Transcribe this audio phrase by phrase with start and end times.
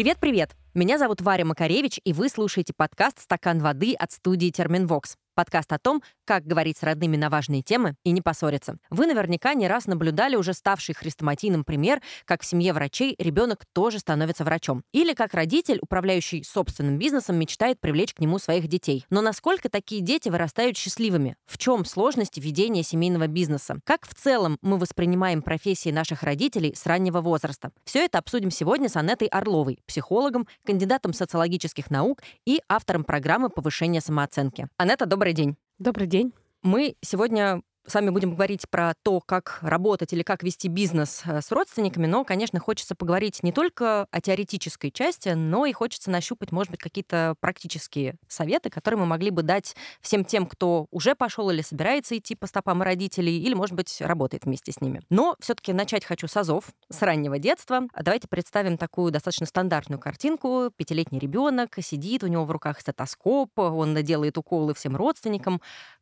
[0.00, 0.56] Привет-привет!
[0.72, 5.16] Меня зовут Варя Макаревич, и вы слушаете подкаст «Стакан воды» от студии «Терминвокс».
[5.34, 8.76] Подкаст о том, как говорить с родными на важные темы и не поссориться.
[8.90, 13.98] Вы наверняка не раз наблюдали уже ставший хрестоматийным пример, как в семье врачей ребенок тоже
[13.98, 14.82] становится врачом.
[14.92, 19.04] Или как родитель, управляющий собственным бизнесом, мечтает привлечь к нему своих детей.
[19.10, 21.36] Но насколько такие дети вырастают счастливыми?
[21.46, 23.80] В чем сложность ведения семейного бизнеса?
[23.84, 27.70] Как в целом мы воспринимаем профессии наших родителей с раннего возраста?
[27.84, 34.00] Все это обсудим сегодня с Анетой Орловой, психологом, кандидатом социологических наук и автором программы повышения
[34.00, 34.68] самооценки.
[34.76, 35.56] Анетта, добрый Добрый день.
[35.78, 36.32] Добрый день.
[36.62, 41.40] Мы сегодня с вами будем говорить про то, как работать или как вести бизнес э,
[41.40, 46.52] с родственниками, но, конечно, хочется поговорить не только о теоретической части, но и хочется нащупать,
[46.52, 51.50] может быть, какие-то практические советы, которые мы могли бы дать всем тем, кто уже пошел
[51.50, 55.02] или собирается идти по стопам родителей, или, может быть, работает вместе с ними.
[55.10, 57.82] Но все-таки начать хочу с азов, с раннего детства.
[58.00, 60.70] Давайте представим такую достаточно стандартную картинку.
[60.76, 65.60] Пятилетний ребенок сидит, у него в руках стетоскоп, он делает уколы всем родственникам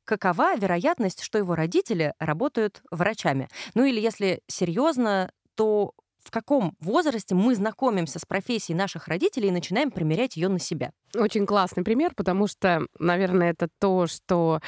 [0.09, 3.49] какова вероятность, что его родители работают врачами?
[3.75, 5.93] Ну или если серьезно, то
[6.25, 10.91] в каком возрасте мы знакомимся с профессией наших родителей и начинаем примерять ее на себя?
[11.17, 14.61] Очень классный пример, потому что, наверное, это то, что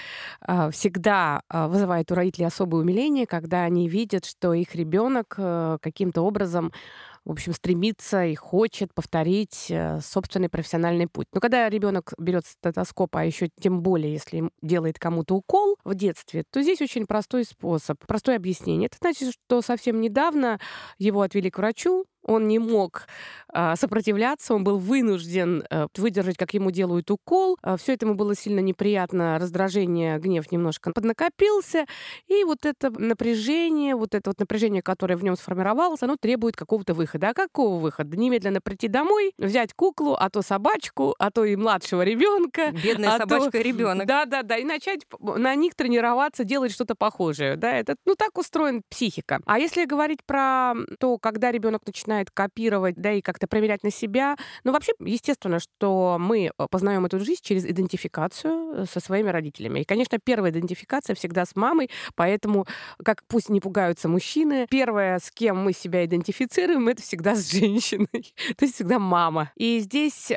[0.46, 5.76] э, всегда э, вызывает у родителей особое умиление, когда они видят, что их ребенок э,
[5.82, 6.72] каким-то образом
[7.24, 11.26] в общем, стремится и хочет повторить э, собственный профессиональный путь.
[11.32, 16.44] Но когда ребенок берет стетоскоп, а еще тем более, если делает кому-то укол в детстве,
[16.50, 18.86] то здесь очень простой способ, простое объяснение.
[18.86, 20.58] Это значит, что совсем недавно
[20.98, 23.06] его отвели к врачу, он не мог
[23.52, 27.58] а, сопротивляться, он был вынужден а, выдержать, как ему делают укол.
[27.62, 31.86] А, все это ему было сильно неприятно, раздражение, гнев немножко поднакопился.
[32.28, 36.94] И вот это напряжение, вот это вот напряжение, которое в нем сформировалось, оно требует какого-то
[36.94, 37.30] выхода.
[37.30, 38.16] А какого выхода?
[38.16, 42.72] Немедленно прийти домой, взять куклу, а то собачку, а то и младшего ребенка.
[42.72, 43.58] Бедная а собачка то...
[43.58, 44.06] и ребенок.
[44.06, 44.56] Да, да, да.
[44.56, 47.56] И начать на них тренироваться, делать что-то похожее.
[47.56, 49.40] Да, это, ну, так устроена психика.
[49.46, 53.90] А если говорить про то, когда ребенок начинает начинает копировать, да, и как-то проверять на
[53.90, 54.36] себя.
[54.64, 59.80] Ну, вообще, естественно, что мы э, познаем эту жизнь через идентификацию э, со своими родителями.
[59.80, 62.66] И, конечно, первая идентификация всегда с мамой, поэтому,
[63.04, 68.08] как пусть не пугаются мужчины, первое, с кем мы себя идентифицируем, это всегда с женщиной.
[68.56, 69.52] То есть всегда мама.
[69.54, 70.36] И здесь, э,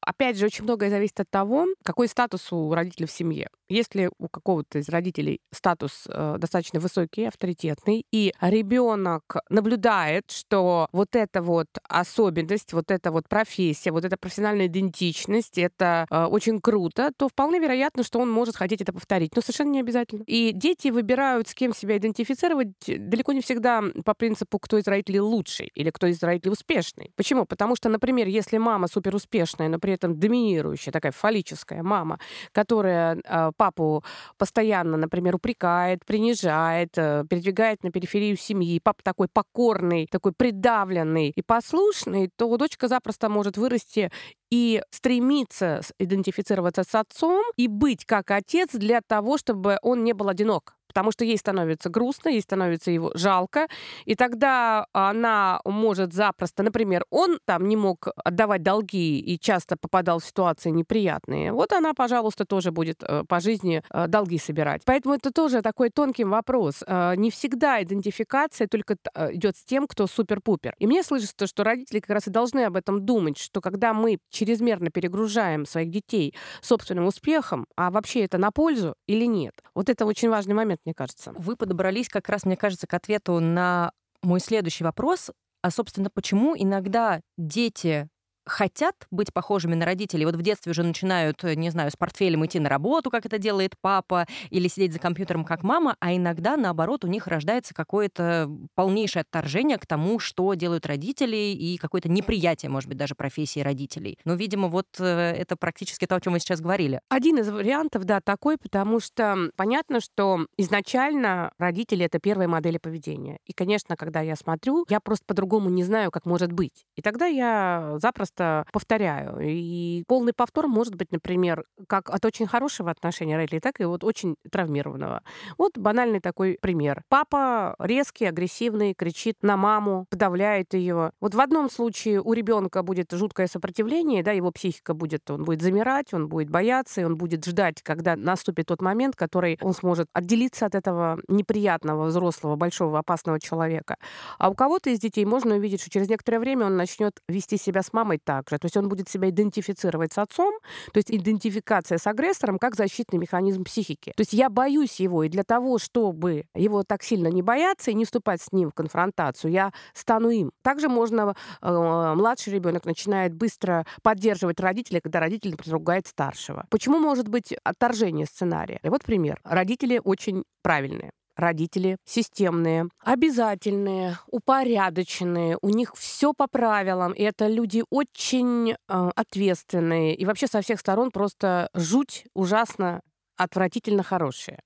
[0.00, 3.50] опять же, очень многое зависит от того, какой статус у родителей в семье.
[3.68, 11.20] Если у какого-то из родителей статус достаточно высокий, авторитетный, и ребенок наблюдает, что вот вот
[11.20, 17.10] эта вот особенность, вот эта вот профессия, вот эта профессиональная идентичность, это э, очень круто,
[17.16, 19.34] то вполне вероятно, что он может хотеть это повторить.
[19.34, 20.22] Но совершенно не обязательно.
[20.26, 25.20] И дети выбирают, с кем себя идентифицировать, далеко не всегда по принципу, кто из родителей
[25.20, 27.12] лучший или кто из родителей успешный.
[27.16, 27.44] Почему?
[27.44, 32.18] Потому что, например, если мама супер успешная, но при этом доминирующая, такая фаллическая мама,
[32.52, 34.04] которая э, папу
[34.38, 41.30] постоянно, например, упрекает, принижает, э, передвигает на периферию семьи, папа такой покорный, такой придавленный, ответственный
[41.30, 44.10] и послушный, то дочка запросто может вырасти
[44.50, 50.28] и стремиться идентифицироваться с отцом и быть как отец для того, чтобы он не был
[50.28, 53.68] одинок потому что ей становится грустно, ей становится его жалко,
[54.06, 60.18] и тогда она может запросто, например, он там не мог отдавать долги и часто попадал
[60.18, 64.82] в ситуации неприятные, вот она, пожалуйста, тоже будет э, по жизни э, долги собирать.
[64.84, 66.82] Поэтому это тоже такой тонкий вопрос.
[66.86, 68.96] Э, не всегда идентификация только
[69.32, 70.74] идет с тем, кто супер-пупер.
[70.78, 74.18] И мне слышится, что родители как раз и должны об этом думать, что когда мы
[74.30, 80.06] чрезмерно перегружаем своих детей собственным успехом, а вообще это на пользу или нет, вот это
[80.06, 81.32] очень важный момент мне кажется.
[81.36, 83.92] Вы подобрались как раз, мне кажется, к ответу на
[84.22, 85.30] мой следующий вопрос.
[85.62, 88.08] А, собственно, почему иногда дети
[88.46, 90.24] хотят быть похожими на родителей.
[90.24, 93.38] Вот в детстве уже начинают, э, не знаю, с портфелем идти на работу, как это
[93.38, 98.50] делает папа, или сидеть за компьютером, как мама, а иногда, наоборот, у них рождается какое-то
[98.74, 104.18] полнейшее отторжение к тому, что делают родители, и какое-то неприятие, может быть, даже профессии родителей.
[104.24, 107.00] Но, видимо, вот э, это практически то, о чем мы сейчас говорили.
[107.08, 113.38] Один из вариантов, да, такой, потому что понятно, что изначально родители— это первые модели поведения.
[113.46, 116.84] И, конечно, когда я смотрю, я просто по-другому не знаю, как может быть.
[116.96, 119.38] И тогда я запросто просто повторяю.
[119.40, 124.04] И полный повтор может быть, например, как от очень хорошего отношения родителей, так и вот
[124.04, 125.22] очень травмированного.
[125.58, 127.02] Вот банальный такой пример.
[127.08, 131.12] Папа резкий, агрессивный, кричит на маму, подавляет ее.
[131.20, 135.62] Вот в одном случае у ребенка будет жуткое сопротивление, да, его психика будет, он будет
[135.62, 140.08] замирать, он будет бояться, и он будет ждать, когда наступит тот момент, который он сможет
[140.12, 143.96] отделиться от этого неприятного взрослого, большого, опасного человека.
[144.38, 147.82] А у кого-то из детей можно увидеть, что через некоторое время он начнет вести себя
[147.82, 148.58] с мамой реагировать так же.
[148.58, 150.52] То есть он будет себя идентифицировать с отцом,
[150.92, 154.12] то есть идентификация с агрессором как защитный механизм психики.
[154.16, 157.94] То есть я боюсь его, и для того, чтобы его так сильно не бояться и
[157.94, 160.52] не вступать с ним в конфронтацию, я стану им.
[160.62, 166.66] Также можно, э, младший ребенок начинает быстро поддерживать родителей, когда родитель, например, ругает старшего.
[166.70, 168.80] Почему может быть отторжение сценария?
[168.82, 169.40] И вот пример.
[169.44, 171.10] Родители очень правильные
[171.40, 178.74] родители системные, обязательные, упорядоченные, у них все по правилам, и это люди очень э,
[179.16, 183.00] ответственные, и вообще со всех сторон просто жуть ужасно
[183.40, 184.58] отвратительно хорошие.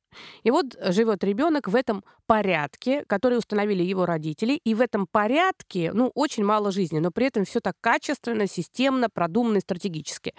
[0.43, 5.93] И вот живет ребенок в этом порядке, который установили его родители, и в этом порядке,
[5.93, 10.35] ну, очень мало жизни, но при этом все так качественно, системно, продуманно и стратегически.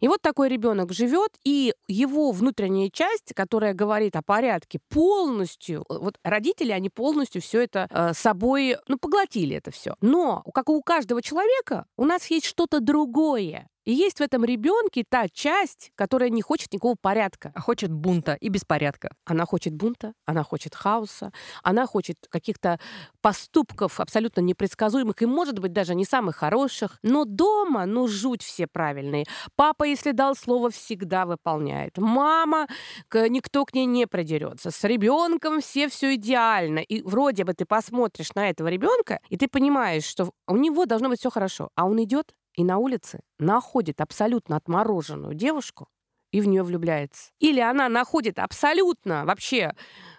[0.00, 5.98] И вот такой ребенок живет, и его внутренняя часть, которая говорит о порядке, полностью, э,
[5.98, 9.94] вот родители, они полностью все это э, собой, ну, поглотили это все.
[10.00, 13.68] Но, как у каждого человека, у нас есть что-то другое.
[13.86, 17.52] И есть в этом ребенке та часть, которая не хочет никакого порядка.
[17.54, 19.10] А хочет бунта и беспорядка.
[19.24, 22.80] Она хочет бунта, она хочет хаоса, она хочет каких-то
[23.22, 26.98] поступков абсолютно непредсказуемых и, может быть, даже не самых хороших.
[27.02, 29.24] Но дома, ну, жуть все правильные.
[29.54, 31.96] Папа, если дал слово, всегда выполняет.
[31.96, 32.66] Мама,
[33.12, 34.72] никто к ней не придерется.
[34.72, 36.80] С ребенком все все идеально.
[36.80, 41.08] И вроде бы ты посмотришь на этого ребенка, и ты понимаешь, что у него должно
[41.08, 41.70] быть все хорошо.
[41.76, 45.88] А он идет и на улице находит абсолютно отмороженную девушку
[46.32, 47.30] и в нее влюбляется.
[47.38, 49.74] Или она находит абсолютно вообще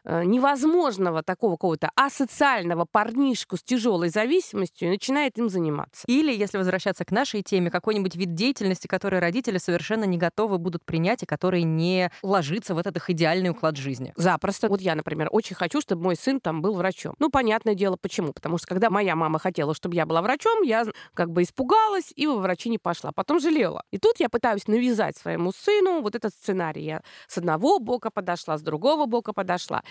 [0.07, 6.03] невозможного такого какого-то асоциального парнишку с тяжелой зависимостью и начинает им заниматься.
[6.07, 10.83] Или, если возвращаться к нашей теме, какой-нибудь вид деятельности, который родители совершенно не готовы будут
[10.85, 14.13] принять и который не ложится в этот их идеальный уклад жизни.
[14.15, 14.69] Запросто.
[14.69, 17.15] Вот я, например, очень хочу, чтобы мой сын там был врачом.
[17.19, 18.33] Ну, понятное дело, почему.
[18.33, 22.27] Потому что когда моя мама хотела, чтобы я была врачом, я как бы испугалась и
[22.27, 23.11] во врачи не пошла.
[23.11, 23.83] Потом жалела.
[23.91, 26.83] И тут я пытаюсь навязать своему сыну вот этот сценарий.
[26.83, 29.83] Я с одного бока подошла, с другого бока подошла.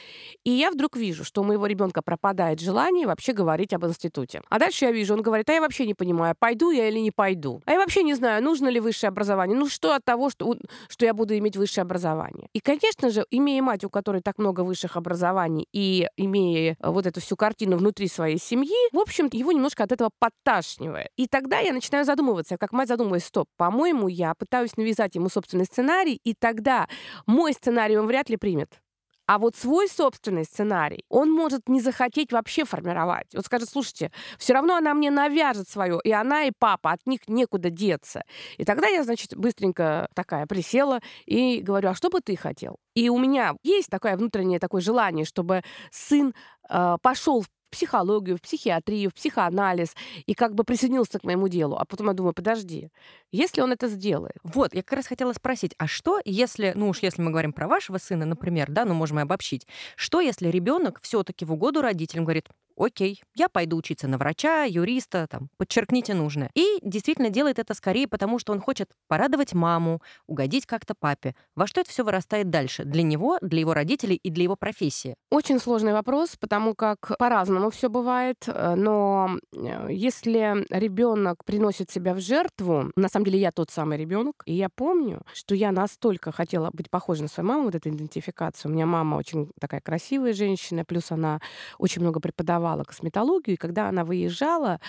[0.45, 4.43] И я вдруг вижу, что у моего ребенка пропадает желание вообще говорить об институте.
[4.49, 7.11] А дальше я вижу, он говорит, а я вообще не понимаю, пойду я или не
[7.11, 7.63] пойду.
[7.67, 9.57] А я вообще не знаю, нужно ли высшее образование.
[9.57, 10.57] Ну что от того, что,
[10.89, 12.49] что я буду иметь высшее образование?
[12.53, 17.21] И, конечно же, имея мать, у которой так много высших образований, и имея вот эту
[17.21, 21.09] всю картину внутри своей семьи, в общем, его немножко от этого подташнивает.
[21.17, 25.65] И тогда я начинаю задумываться, как мать задумываюсь, стоп, по-моему, я пытаюсь навязать ему собственный
[25.65, 26.89] сценарий, и тогда
[27.27, 28.81] мой сценарий он вряд ли примет.
[29.27, 33.27] А вот свой собственный сценарий он может не захотеть вообще формировать.
[33.35, 37.21] Вот скажет, слушайте, все равно она мне навяжет свое, и она, и папа, от них
[37.27, 38.23] некуда деться.
[38.57, 42.77] И тогда я, значит, быстренько такая присела и говорю, а что бы ты хотел?
[42.95, 46.33] И у меня есть такое внутреннее такое желание, чтобы сын
[46.69, 49.95] э, пошел в психологию, в психиатрию, в психоанализ
[50.27, 51.77] и как бы присоединился к моему делу.
[51.77, 52.91] А потом я думаю, подожди,
[53.33, 54.37] если он это сделает.
[54.43, 57.69] Вот, я как раз хотела спросить, а что, если, ну уж если мы говорим про
[57.69, 59.67] вашего сына, например, да, ну можем и обобщить,
[59.97, 65.27] что если ребенок все-таки в угоду родителям говорит, окей, я пойду учиться на врача, юриста,
[65.29, 66.51] там, подчеркните нужное.
[66.55, 71.35] И действительно делает это скорее потому, что он хочет порадовать маму, угодить как-то папе.
[71.55, 72.85] Во что это все вырастает дальше?
[72.85, 75.17] Для него, для его родителей и для его профессии?
[75.31, 78.45] Очень сложный вопрос, потому как по-разному все бывает.
[78.47, 83.99] Э, но э, если ребенок приносит себя в жертву, на самом деле я тот самый
[83.99, 87.89] ребенок, и я помню, что я настолько хотела быть похожа на свою маму, вот эта
[87.89, 88.69] идентификация.
[88.69, 91.41] У меня мама очень такая красивая женщина, плюс она
[91.79, 94.81] очень много преподавала преподавала косметологию, и когда она выезжала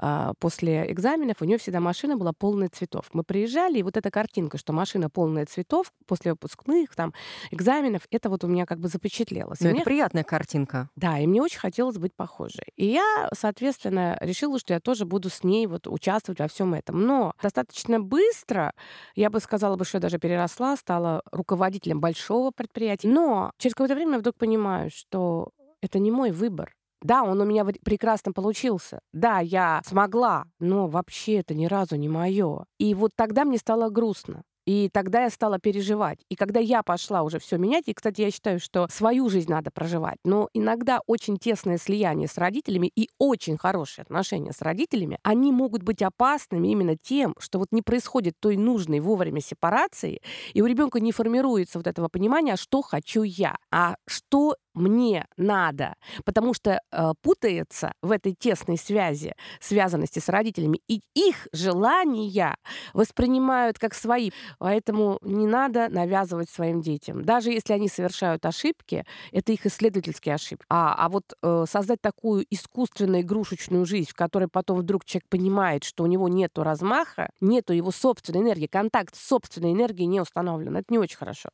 [0.00, 3.08] э, после экзаменов, у нее всегда машина была полная цветов.
[3.12, 7.12] Мы приезжали, и вот эта картинка, что машина полная цветов после выпускных там
[7.50, 9.60] экзаменов, это вот у меня как бы запечатлелось.
[9.60, 9.84] Ну, это мне...
[9.84, 10.88] приятная картинка.
[10.96, 12.66] Да, и мне очень хотелось быть похожей.
[12.76, 17.02] И я, соответственно, решила, что я тоже буду с ней вот участвовать во всем этом.
[17.02, 18.72] Но достаточно быстро,
[19.14, 23.08] я бы сказала бы, что я даже переросла, стала руководителем большого предприятия.
[23.08, 25.50] Но через какое-то время я вдруг понимаю, что
[25.80, 26.75] это не мой выбор.
[27.06, 28.98] Да, он у меня прекрасно получился.
[29.12, 32.64] Да, я смогла, но вообще это ни разу не мое.
[32.78, 34.42] И вот тогда мне стало грустно.
[34.66, 36.18] И тогда я стала переживать.
[36.28, 39.70] И когда я пошла уже все менять, и, кстати, я считаю, что свою жизнь надо
[39.70, 45.52] проживать, но иногда очень тесное слияние с родителями и очень хорошие отношения с родителями, они
[45.52, 50.20] могут быть опасными именно тем, что вот не происходит той нужной вовремя сепарации,
[50.52, 55.94] и у ребенка не формируется вот этого понимания, что хочу я, а что мне надо,
[56.24, 62.56] потому что э, путается в этой тесной связи, связанности с родителями, и их желания
[62.92, 64.30] воспринимают как свои.
[64.58, 67.24] Поэтому не надо навязывать своим детям.
[67.24, 70.66] Даже если они совершают ошибки, это их исследовательские ошибки.
[70.68, 75.84] А, а вот э, создать такую искусственную игрушечную жизнь, в которой потом вдруг человек понимает,
[75.84, 80.76] что у него нет размаха, нету его собственной энергии, контакт с собственной энергией не установлен.
[80.76, 81.48] Это не очень хорошо.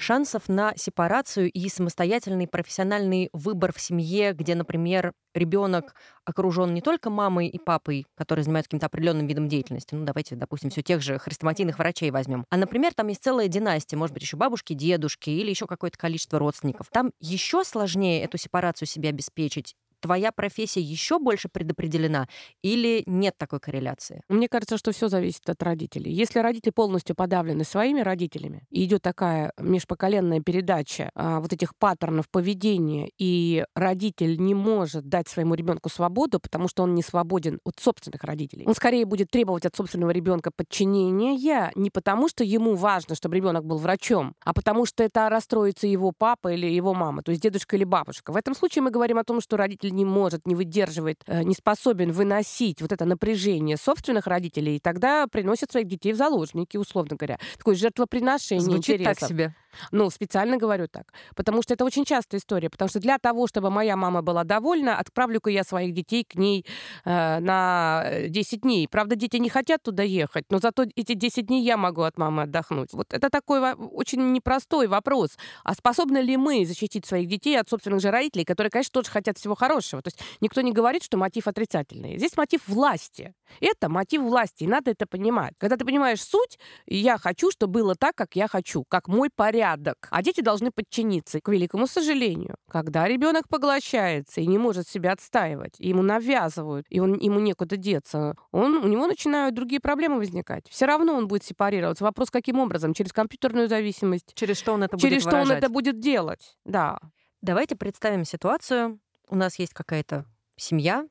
[0.00, 7.10] Шансов на сепарацию и самостоятельный профессиональный выбор в семье, где, например, ребенок окружен не только
[7.10, 11.18] мамой и папой, которые занимаются каким-то определенным видом деятельности, ну давайте, допустим, все тех же
[11.18, 15.50] хрестоматийных врачей возьмем, а, например, там есть целая династия, может быть, еще бабушки, дедушки или
[15.50, 16.88] еще какое-то количество родственников.
[16.92, 22.28] Там еще сложнее эту сепарацию себе обеспечить, твоя профессия еще больше предопределена
[22.62, 24.22] или нет такой корреляции?
[24.28, 26.12] Мне кажется, что все зависит от родителей.
[26.12, 32.28] Если родители полностью подавлены своими родителями, и идет такая межпоколенная передача а, вот этих паттернов
[32.30, 37.78] поведения, и родитель не может дать своему ребенку свободу, потому что он не свободен от
[37.78, 38.64] собственных родителей.
[38.66, 43.64] Он скорее будет требовать от собственного ребенка подчинения не потому, что ему важно, чтобы ребенок
[43.64, 47.76] был врачом, а потому что это расстроится его папа или его мама, то есть дедушка
[47.76, 48.32] или бабушка.
[48.32, 51.42] В этом случае мы говорим о том, что родитель родитель не может, не выдерживает, э,
[51.42, 56.76] не способен выносить вот это напряжение собственных родителей, и тогда приносит своих детей в заложники,
[56.76, 57.38] условно говоря.
[57.56, 59.18] Такое жертвоприношение Звучит интересов.
[59.20, 59.54] так себе.
[59.92, 61.12] Ну, специально говорю так.
[61.34, 62.70] Потому что это очень частая история.
[62.70, 66.66] Потому что для того, чтобы моя мама была довольна, отправлю-ка я своих детей к ней
[67.04, 68.88] э, на 10 э, дней.
[68.88, 72.42] Правда, дети не хотят туда ехать, но зато эти 10 дней я могу от мамы
[72.42, 72.92] отдохнуть.
[72.92, 75.38] Вот это такой очень непростой вопрос.
[75.64, 79.38] А способны ли мы защитить своих детей от собственных же родителей, которые, конечно, тоже хотят
[79.38, 80.02] всего хорошего?
[80.02, 82.18] То есть никто не говорит, что мотив отрицательный.
[82.18, 83.34] Здесь мотив власти.
[83.60, 85.54] Это мотив власти, и надо это понимать.
[85.58, 89.59] Когда ты понимаешь суть, я хочу, чтобы было так, как я хочу, как мой порядок
[89.60, 91.40] порядок, а дети должны подчиниться.
[91.40, 97.18] К великому сожалению, когда ребенок поглощается и не может себя отстаивать, ему навязывают, и он,
[97.18, 100.68] ему некуда деться, он, у него начинают другие проблемы возникать.
[100.70, 102.04] Все равно он будет сепарироваться.
[102.04, 102.94] Вопрос, каким образом?
[102.94, 104.32] Через компьютерную зависимость.
[104.34, 106.98] Через что он это будет Через что он это будет делать, да.
[107.42, 108.98] Давайте представим ситуацию.
[109.28, 110.24] У нас есть какая-то
[110.56, 111.06] семья,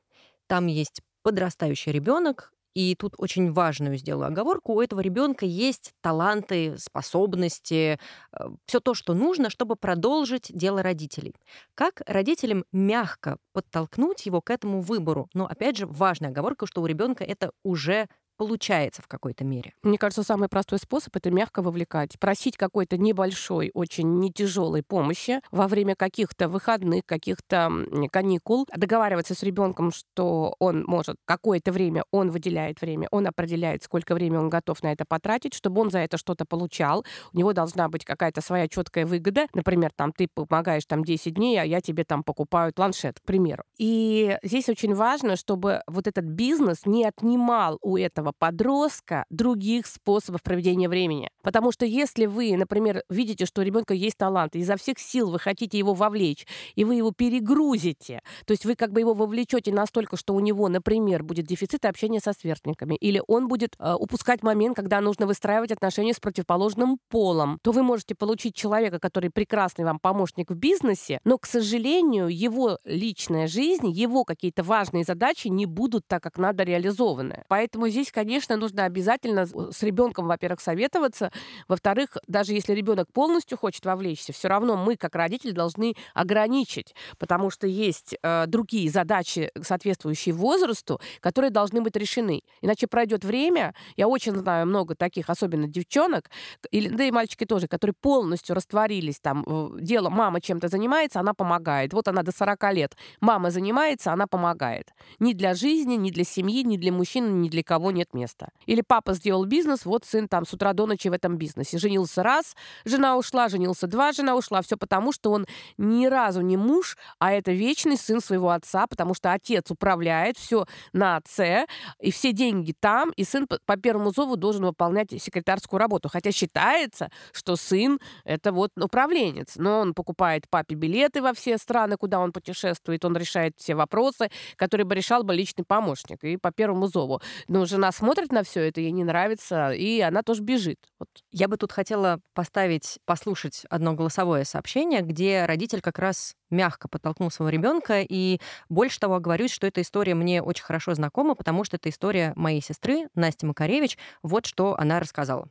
[0.46, 4.74] там есть подрастающий ребенок, и тут очень важную сделаю оговорку.
[4.74, 7.98] У этого ребенка есть таланты, способности,
[8.32, 11.34] э, все то, что нужно, чтобы продолжить дело родителей.
[11.74, 15.28] Как родителям мягко подтолкнуть его к этому выбору?
[15.34, 18.08] Но опять же, важная оговорка, что у ребенка это уже
[18.40, 19.74] получается в какой-то мере.
[19.82, 25.40] Мне кажется, самый простой способ это мягко вовлекать, просить какой-то небольшой, очень не тяжелой помощи
[25.50, 27.70] во время каких-то выходных, каких-то
[28.10, 34.14] каникул, договариваться с ребенком, что он может какое-то время, он выделяет время, он определяет, сколько
[34.14, 37.04] времени он готов на это потратить, чтобы он за это что-то получал.
[37.34, 39.48] У него должна быть какая-то своя четкая выгода.
[39.52, 43.64] Например, там ты помогаешь там 10 дней, а я тебе там покупаю планшет, к примеру.
[43.76, 49.86] И здесь очень важно, чтобы вот этот бизнес не отнимал у этого каждого подростка других
[49.86, 51.30] способов проведения времени.
[51.42, 55.30] Потому что если вы, например, видите, что у ребенка есть талант, и изо всех сил
[55.30, 56.46] вы хотите его вовлечь,
[56.76, 60.68] и вы его перегрузите, то есть вы как бы его вовлечете настолько, что у него,
[60.68, 65.72] например, будет дефицит общения со сверстниками, или он будет э, упускать момент, когда нужно выстраивать
[65.72, 71.20] отношения с противоположным полом, то вы можете получить человека, который прекрасный вам помощник в бизнесе,
[71.24, 76.64] но, к сожалению, его личная жизнь, его какие-то важные задачи не будут так, как надо
[76.64, 77.44] реализованы.
[77.48, 81.32] Поэтому здесь, конечно, нужно обязательно с ребенком, во-первых, советоваться.
[81.68, 87.48] Во-вторых, даже если ребенок полностью хочет вовлечься, все равно мы, как родители, должны ограничить, потому
[87.48, 92.42] что есть э, другие задачи, соответствующие возрасту, которые должны быть решены.
[92.60, 96.28] Иначе пройдет время, я очень знаю много таких, особенно девчонок,
[96.70, 99.46] или, да и мальчики тоже, которые полностью растворились там,
[99.80, 101.94] дело, мама чем-то занимается, она помогает.
[101.94, 102.96] Вот она до 40 лет.
[103.22, 104.92] Мама занимается, она помогает.
[105.20, 108.48] Ни для жизни, ни для семьи, ни для мужчины, ни для кого нет места.
[108.66, 111.78] Или папа сделал бизнес, вот сын там с утра до ночи в этом бизнесе.
[111.78, 114.62] Женился раз, жена ушла, женился два, жена ушла.
[114.62, 119.14] Все потому, что он ни разу не муж, а это вечный сын своего отца, потому
[119.14, 121.66] что отец управляет, все на отце,
[122.00, 126.08] и все деньги там, и сын по первому зову должен выполнять секретарскую работу.
[126.08, 129.56] Хотя считается, что сын— это вот управленец.
[129.56, 134.30] Но он покупает папе билеты во все страны, куда он путешествует, он решает все вопросы,
[134.56, 136.24] которые бы решал бы личный помощник.
[136.24, 137.20] И по первому зову.
[137.48, 140.78] Но жена смотрит на все это, ей не нравится, и она тоже бежит.
[140.98, 141.08] Вот.
[141.30, 147.30] Я бы тут хотела поставить, послушать одно голосовое сообщение, где родитель как раз мягко подтолкнул
[147.30, 148.02] своего ребенка.
[148.02, 152.32] И больше того, говорю, что эта история мне очень хорошо знакома, потому что это история
[152.36, 153.98] моей сестры Насти Макаревич.
[154.22, 155.48] Вот что она рассказала.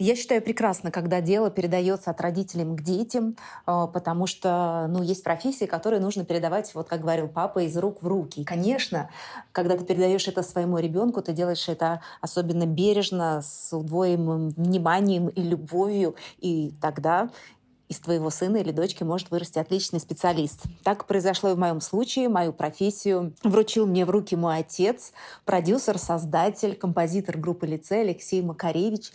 [0.00, 5.22] Я считаю прекрасно, когда дело передается от родителей к детям, э, потому что ну, есть
[5.22, 8.42] профессии, которые нужно передавать, вот как говорил папа, из рук в руки.
[8.44, 9.10] конечно,
[9.52, 15.42] когда ты передаешь это своему ребенку, ты делаешь это особенно бережно, с удвоенным вниманием и
[15.42, 17.28] любовью, и тогда
[17.90, 20.62] из твоего сына или дочки может вырасти отличный специалист.
[20.82, 22.30] Так произошло и в моем случае.
[22.30, 25.12] Мою профессию вручил мне в руки мой отец,
[25.44, 29.12] продюсер, создатель, композитор группы «Лице» Алексей Макаревич.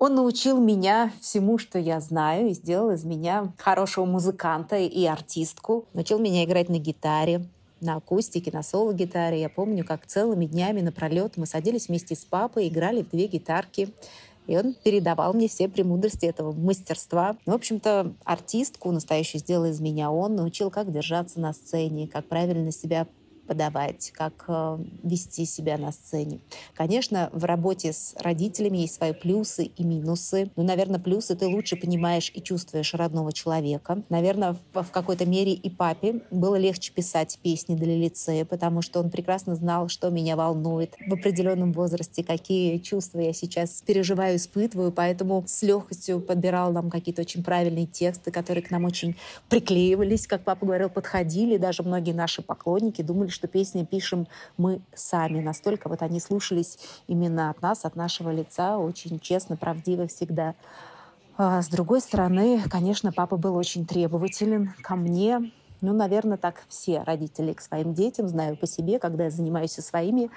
[0.00, 5.84] Он научил меня всему, что я знаю, и сделал из меня хорошего музыканта и артистку.
[5.92, 7.44] Научил меня играть на гитаре,
[7.82, 9.42] на акустике, на соло-гитаре.
[9.42, 13.92] Я помню, как целыми днями напролет мы садились вместе с папой, играли в две гитарки.
[14.46, 17.36] И он передавал мне все премудрости этого мастерства.
[17.44, 22.72] В общем-то, артистку настоящую сделал из меня он, научил, как держаться на сцене, как правильно
[22.72, 23.06] себя
[23.50, 26.38] подавать, как э, вести себя на сцене.
[26.76, 30.52] Конечно, в работе с родителями есть свои плюсы и минусы.
[30.54, 34.04] Но, наверное, плюсы ты лучше понимаешь и чувствуешь родного человека.
[34.08, 39.10] Наверное, в, какой-то мере и папе было легче писать песни для лицея, потому что он
[39.10, 45.42] прекрасно знал, что меня волнует в определенном возрасте, какие чувства я сейчас переживаю, испытываю, поэтому
[45.48, 49.16] с легкостью подбирал нам какие-то очень правильные тексты, которые к нам очень
[49.48, 51.56] приклеивались, как папа говорил, подходили.
[51.56, 54.28] Даже многие наши поклонники думали, что песни пишем
[54.58, 55.40] мы сами.
[55.40, 60.54] Настолько вот они слушались именно от нас, от нашего лица, очень честно, правдиво всегда.
[61.38, 65.50] А с другой стороны, конечно, папа был очень требователен ко мне.
[65.80, 69.80] Ну, наверное, так все родители к своим детям, знаю по себе, когда я занимаюсь со
[69.80, 70.30] своими,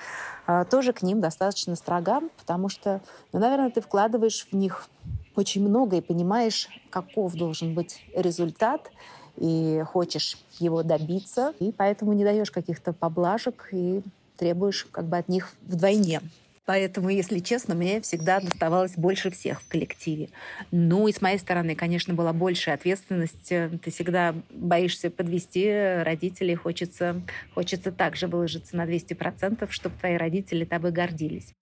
[0.48, 3.02] а, тоже к ним достаточно строга, потому что,
[3.34, 4.88] ну, наверное, ты вкладываешь в них
[5.36, 8.90] очень много и понимаешь, каков должен быть результат,
[9.38, 14.02] и хочешь его добиться, и поэтому не даешь каких-то поблажек и
[14.38, 16.22] требуешь как бы от них вдвойне.
[16.66, 20.30] Поэтому, если честно, мне всегда доставалось больше всех в коллективе.
[20.72, 23.50] Ну и с моей стороны, конечно, была большая ответственность.
[23.50, 25.70] Ты всегда боишься подвести
[26.04, 26.56] родителей.
[26.56, 27.22] Хочется,
[27.54, 31.54] хочется также выложиться на 200%, чтобы твои родители тобой гордились.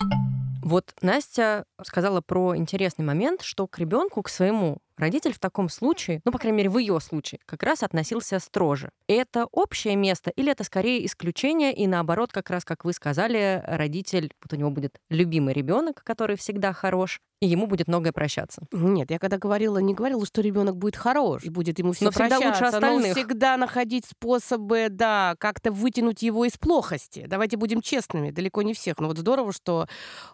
[0.62, 6.22] Вот Настя сказала про интересный момент, что к ребенку, к своему родитель в таком случае,
[6.24, 8.92] ну, по крайней мере, в ее случае, как раз относился строже.
[9.08, 14.32] Это общее место или это скорее исключение, и наоборот, как раз, как вы сказали, родитель,
[14.42, 18.62] вот у него будет любимый ребенок, который всегда хорош, и ему будет многое прощаться.
[18.72, 22.12] Нет, я когда говорила, не говорила, что ребенок будет хорош и будет ему все но
[22.12, 23.08] прощаться, всегда лучше остальных.
[23.08, 27.26] но всегда находить способы, да, как-то вытянуть его из плохости.
[27.28, 29.00] Давайте будем честными, далеко не всех.
[29.00, 29.88] Но вот здорово, что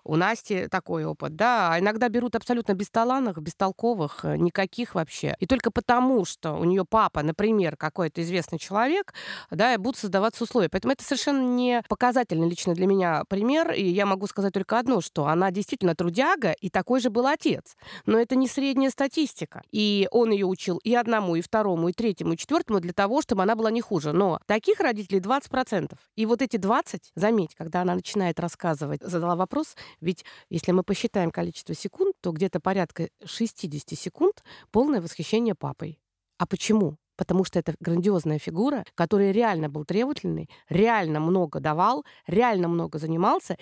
[0.04, 1.72] у Насти такой опыт, да.
[1.72, 5.38] А иногда берут абсолютно бесталанных, бестолковых, э, никаких вообще.
[5.40, 9.14] И только потому, что у нее папа, например, какой-то известный человек,
[9.50, 10.68] да, и будут создаваться условия.
[10.68, 13.72] Поэтому это совершенно не показательный лично для меня пример.
[13.72, 17.76] И я могу сказать только одно, что она действительно трудяга, и такой же был отец.
[18.06, 19.64] Но это не средняя статистика.
[19.72, 23.44] И он ее учил и одному, и второму, и третьему, и четвертому для того, чтобы
[23.44, 24.14] она была не хуже.
[24.14, 25.94] Но таких родителей 20%.
[26.16, 31.32] И вот эти 20, заметь, когда она начинает рассказывать, задала вопрос, ведь если мы посчитаем
[31.32, 36.00] количество секунд, то где-то порядка 60 секунд полное восхищение папой.
[36.38, 36.98] А почему?
[37.18, 43.58] Потому что это грандиозная фигура, который реально был требовательный, реально много давал, реально много занимался.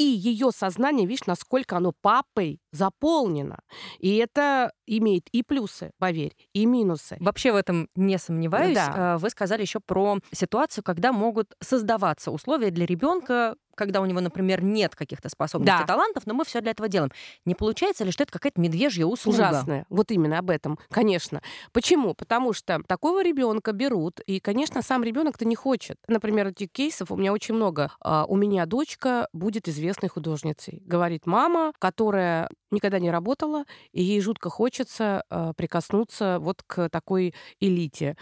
[0.00, 3.58] И ее сознание, видишь, насколько оно папой заполнено.
[3.98, 7.18] И это имеет и плюсы, поверь, и минусы.
[7.20, 8.76] Вообще в этом не сомневаюсь.
[8.76, 8.92] Да.
[8.96, 14.20] А, вы сказали еще про ситуацию, когда могут создаваться условия для ребенка когда у него,
[14.20, 15.86] например, нет каких-то способностей, да.
[15.86, 17.10] талантов, но мы все для этого делаем.
[17.46, 19.36] Не получается ли, что это какая-то медвежья услуга?
[19.36, 19.86] Ужасная.
[19.88, 21.40] Вот именно об этом, конечно.
[21.72, 22.12] Почему?
[22.12, 25.96] Потому что такого ребенка берут, и, конечно, сам ребенок-то не хочет.
[26.08, 27.90] Например, этих кейсов у меня очень много.
[28.02, 30.82] А, у меня дочка будет известной художницей.
[30.84, 37.34] Говорит мама, которая никогда не работала, и ей жутко хочется а, прикоснуться вот к такой
[37.60, 38.18] элите.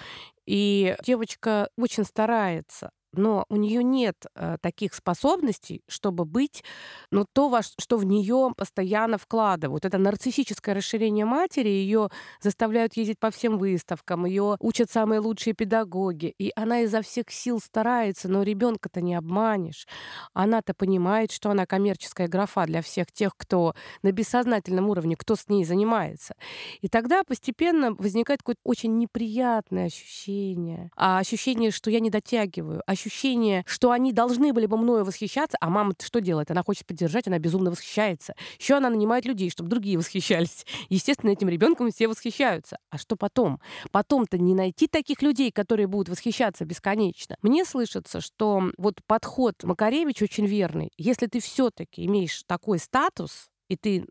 [0.46, 6.62] И девочка очень старается но у нее нет э, таких способностей, чтобы быть,
[7.10, 9.84] ну, то, во что в нее постоянно вкладывают.
[9.84, 16.34] Это нарциссическое расширение матери, ее заставляют ездить по всем выставкам, ее учат самые лучшие педагоги,
[16.38, 19.86] и она изо всех сил старается, но ребенка-то не обманешь.
[20.34, 25.48] Она-то понимает, что она коммерческая графа для всех тех, кто на бессознательном уровне, кто с
[25.48, 26.34] ней занимается.
[26.80, 33.64] И тогда постепенно возникает какое-то очень неприятное ощущение, а ощущение, что я не дотягиваю, ощущение,
[33.66, 36.50] что они должны были бы мною восхищаться, а мама что делает?
[36.50, 38.34] Она хочет поддержать, она безумно восхищается.
[38.58, 40.66] Еще она нанимает людей, чтобы другие восхищались.
[40.88, 42.78] Естественно, этим ребенком все восхищаются.
[42.90, 43.61] А что потом?
[43.92, 47.37] Потом-то не найти таких людей, которые будут восхищаться бесконечно.
[47.42, 50.90] Мне слышится, что вот подход Макаревич очень верный.
[50.96, 54.06] Если ты все-таки имеешь такой статус, и ты,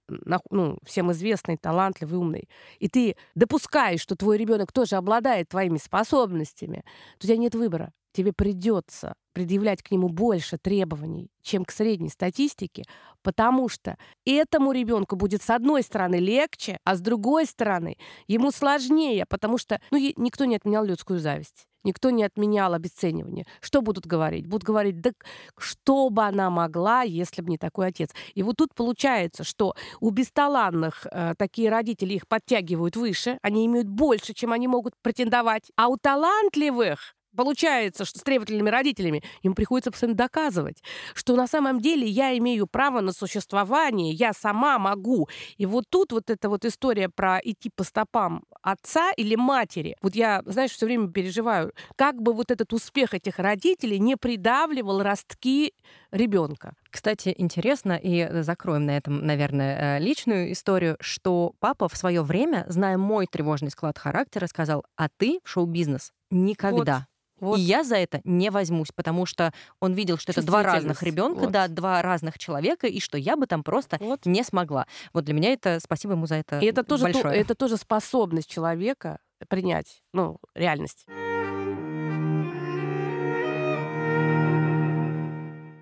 [0.51, 6.83] ну, всем известный, талантливый, умный, и ты допускаешь, что твой ребенок тоже обладает твоими способностями,
[7.17, 7.91] то у тебя нет выбора.
[8.17, 12.81] Тебе придется предъявлять к нему больше требований, чем к средней статистике,
[13.21, 17.95] потому что этому ребенку будет с одной стороны легче, а с другой стороны
[18.27, 21.67] ему сложнее, потому что ну, никто не отменял людскую зависть.
[21.83, 23.45] Никто не отменял обесценивание.
[23.61, 24.47] Что будут говорить?
[24.47, 25.11] Будут говорить, да
[25.59, 28.09] что бы она могла, если бы не такой отец.
[28.33, 33.87] И вот тут получается, что у бесталанных э, такие родители их подтягивают выше, они имеют
[33.87, 35.71] больше, чем они могут претендовать.
[35.75, 40.81] А у талантливых Получается, что с требовательными родителями им приходится постоянно доказывать,
[41.13, 45.29] что на самом деле я имею право на существование, я сама могу.
[45.57, 49.95] И вот тут вот эта вот история про идти по стопам отца или матери.
[50.01, 55.03] Вот я, знаешь, все время переживаю, как бы вот этот успех этих родителей не придавливал
[55.03, 55.73] ростки
[56.11, 56.73] ребенка.
[56.89, 62.65] Кстати, интересно, и закроем на этом, наверное, э, личную историю, что папа в свое время,
[62.67, 66.95] зная мой тревожный склад характера, сказал, а ты в шоу-бизнес никогда.
[66.95, 67.03] Вот.
[67.39, 67.57] Вот.
[67.57, 71.41] И я за это не возьмусь, потому что он видел, что это два разных ребенка,
[71.41, 71.51] вот.
[71.51, 74.25] да, два разных человека, и что я бы там просто вот.
[74.25, 74.87] не смогла.
[75.13, 76.59] Вот для меня это спасибо ему за это.
[76.59, 77.23] И это тоже, большое.
[77.23, 79.19] То, это тоже способность человека
[79.49, 81.05] принять, ну, реальность.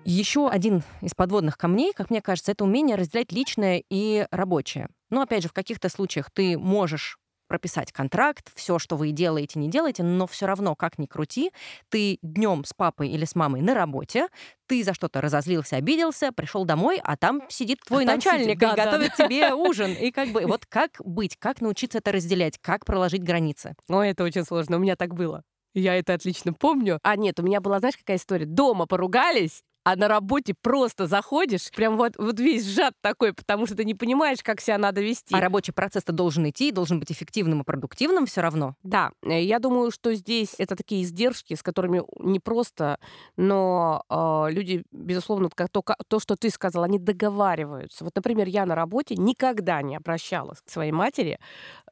[0.04, 4.88] Еще один из подводных камней, как мне кажется, это умение разделять личное и рабочее.
[5.10, 9.68] Ну, опять же, в каких-то случаях ты можешь прописать контракт, все, что вы делаете, не
[9.68, 11.52] делаете, но все равно, как ни крути,
[11.88, 14.28] ты днем с папой или с мамой на работе,
[14.66, 18.72] ты за что-то разозлился, обиделся, пришел домой, а там сидит твой а начальник сидит, да,
[18.72, 19.24] и да, готовит да.
[19.24, 19.92] тебе ужин.
[19.92, 23.74] И как бы вот как быть, как научиться это разделять, как проложить границы?
[23.88, 24.76] Ой, это очень сложно.
[24.76, 25.42] У меня так было.
[25.74, 26.98] Я это отлично помню.
[27.02, 28.46] А нет, у меня была, знаешь, какая история?
[28.46, 33.76] Дома поругались, а на работе просто заходишь, прям вот, вот весь сжат такой, потому что
[33.76, 35.32] ты не понимаешь, как себя надо вести.
[35.32, 38.74] А рабочий процесс-то должен идти, должен быть эффективным и продуктивным все равно.
[38.82, 42.98] Да, э, я думаю, что здесь это такие издержки, с которыми не просто,
[43.36, 48.02] но э, люди, безусловно, как то, то, что ты сказал, они договариваются.
[48.02, 51.38] Вот, например, я на работе никогда не обращалась к своей матери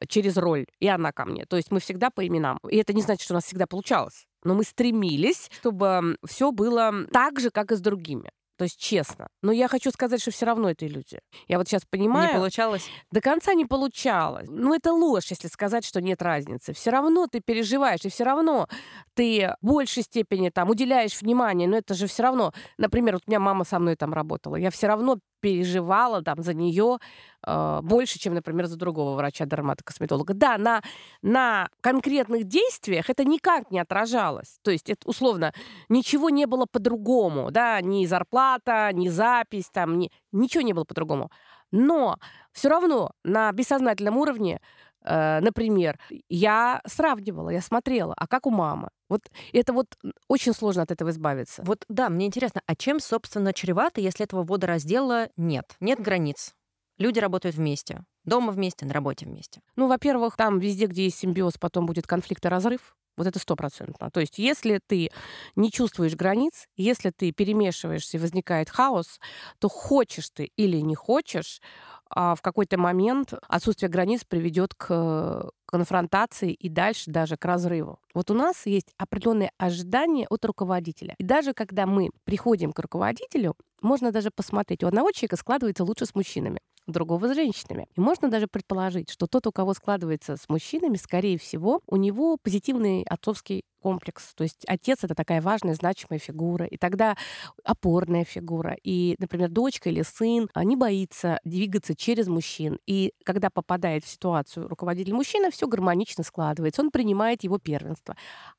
[0.01, 1.45] э, через роль, и она ко мне.
[1.45, 2.59] То есть мы всегда по именам.
[2.69, 7.05] И это не значит, что у нас всегда получалось но мы стремились, чтобы все было
[7.11, 8.31] так же, как и с другими.
[8.57, 9.27] То есть честно.
[9.41, 11.19] Но я хочу сказать, что все равно это иллюзия.
[11.47, 12.29] Я вот сейчас понимаю...
[12.29, 12.87] Не получалось?
[13.11, 14.47] До конца не получалось.
[14.49, 16.73] Ну, это ложь, если сказать, что нет разницы.
[16.73, 18.69] Все равно ты переживаешь, и все равно
[19.13, 22.53] ты в большей степени там уделяешь внимание, но это же все равно...
[22.77, 24.55] Например, вот у меня мама со мной там работала.
[24.55, 26.97] Я все равно переживала там за нее
[27.45, 30.33] э, больше, чем, например, за другого врача-дерматокосметолога.
[30.33, 30.81] Да, на,
[31.21, 34.59] на конкретных действиях это никак не отражалось.
[34.63, 35.53] То есть, это, условно,
[35.89, 41.29] ничего не было по-другому, да, ни зарплата, ни запись, там, ни, ничего не было по-другому.
[41.71, 42.17] Но
[42.51, 44.61] все равно на бессознательном уровне
[45.05, 48.89] например, я сравнивала, я смотрела, а как у мамы?
[49.09, 49.21] Вот
[49.53, 49.87] это вот
[50.27, 51.61] очень сложно от этого избавиться.
[51.63, 55.75] Вот да, мне интересно, а чем, собственно, чревато, если этого водораздела нет?
[55.79, 56.53] Нет границ.
[56.97, 58.03] Люди работают вместе.
[58.23, 59.61] Дома вместе, на работе вместе.
[59.75, 62.95] Ну, во-первых, там везде, где есть симбиоз, потом будет конфликт и разрыв.
[63.17, 64.11] Вот это стопроцентно.
[64.11, 65.09] То есть если ты
[65.55, 69.19] не чувствуешь границ, если ты перемешиваешься и возникает хаос,
[69.59, 71.61] то хочешь ты или не хочешь,
[72.09, 77.99] а в какой-то момент отсутствие границ приведет к конфронтации и дальше даже к разрыву.
[78.13, 81.15] Вот у нас есть определенные ожидания от руководителя.
[81.17, 86.05] И даже когда мы приходим к руководителю, можно даже посмотреть, у одного человека складывается лучше
[86.05, 87.87] с мужчинами другого с женщинами.
[87.95, 92.37] И можно даже предположить, что тот, у кого складывается с мужчинами, скорее всего, у него
[92.41, 94.33] позитивный отцовский комплекс.
[94.33, 97.15] То есть отец— это такая важная, значимая фигура, и тогда
[97.63, 98.75] опорная фигура.
[98.83, 102.79] И, например, дочка или сын не боится двигаться через мужчин.
[102.87, 108.15] И когда попадает в ситуацию руководитель мужчина, все гармонично складывается, он принимает его первенство.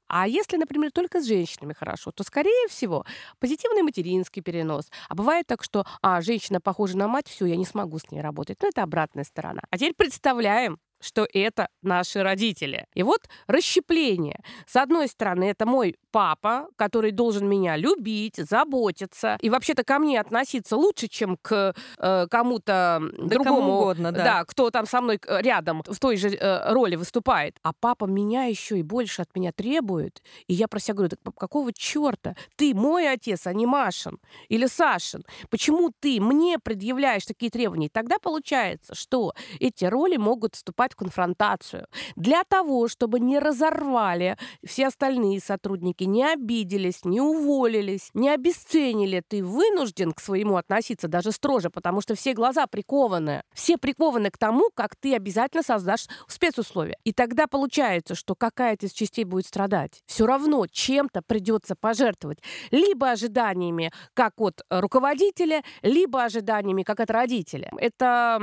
[0.07, 3.05] А если, например, только с женщинами хорошо, то, скорее всего,
[3.41, 4.93] позитивный материнский перенос.
[5.09, 8.21] А бывает так, что, а, женщина похожа на мать, все, я не смогу с ней
[8.21, 8.59] работать.
[8.63, 9.63] Но это обратная сторона.
[9.71, 12.87] А теперь представляем, что это наши родители.
[12.95, 14.41] И вот расщепление.
[14.67, 20.21] С одной стороны, это мой папа, который должен меня любить, заботиться и вообще-то ко мне
[20.21, 24.25] относиться лучше, чем к э, кому-то да другому, кому угодно, да.
[24.25, 27.59] да, кто там со мной э, рядом в той же э, роли выступает.
[27.63, 30.23] А папа меня еще и больше от меня требует.
[30.49, 32.35] И я про себя говорю, так какого черта?
[32.57, 35.23] Ты мой отец, а не Машин или Сашин.
[35.51, 37.87] Почему ты мне предъявляешь такие требования?
[37.87, 41.87] И тогда получается, что эти роли могут вступать конфронтацию.
[42.17, 49.45] Для того, чтобы не разорвали все остальные сотрудники, не обиделись, не уволились, не обесценили, ты
[49.45, 53.43] вынужден к своему относиться даже строже, потому что все глаза прикованы.
[53.55, 56.97] Все прикованы к тому, как ты обязательно создашь спецусловия.
[57.05, 60.03] И тогда получается, что какая-то из частей будет страдать.
[60.07, 62.39] Все равно чем-то придется пожертвовать.
[62.71, 67.71] Либо ожиданиями, как от руководителя, либо ожиданиями, как от родителя.
[67.79, 68.41] Это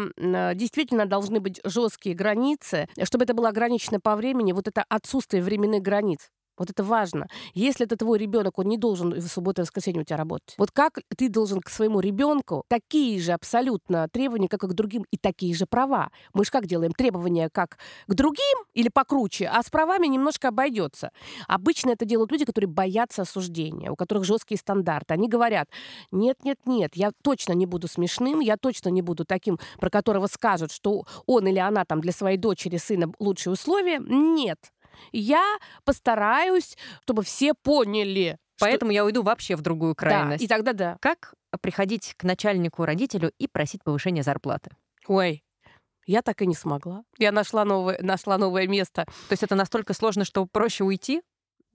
[0.55, 2.32] действительно должны быть жесткие границы,
[3.03, 6.29] чтобы это было ограничено по времени, вот это отсутствие временных границ.
[6.57, 7.27] Вот это важно.
[7.53, 10.55] Если это твой ребенок, он не должен в субботу и воскресенье у тебя работать.
[10.57, 15.05] Вот как ты должен к своему ребенку такие же абсолютно требования, как и к другим,
[15.11, 16.11] и такие же права.
[16.33, 16.91] Мы же как делаем?
[16.91, 21.11] Требования как к другим или покруче, а с правами немножко обойдется.
[21.47, 25.13] Обычно это делают люди, которые боятся осуждения, у которых жесткие стандарты.
[25.13, 25.69] Они говорят,
[26.11, 30.27] нет, нет, нет, я точно не буду смешным, я точно не буду таким, про которого
[30.27, 33.99] скажут, что он или она там для своей дочери, сына лучшие условия.
[33.99, 34.72] Нет,
[35.11, 38.37] я постараюсь, чтобы все поняли.
[38.59, 38.95] Поэтому что...
[38.95, 40.39] я уйду вообще в другую крайность.
[40.39, 40.97] Да, и тогда да.
[41.01, 44.71] Как приходить к начальнику, родителю и просить повышения зарплаты?
[45.07, 45.43] Ой,
[46.05, 47.03] я так и не смогла.
[47.17, 49.05] Я нашла новое, нашла новое место.
[49.05, 51.21] То есть это настолько сложно, что проще уйти?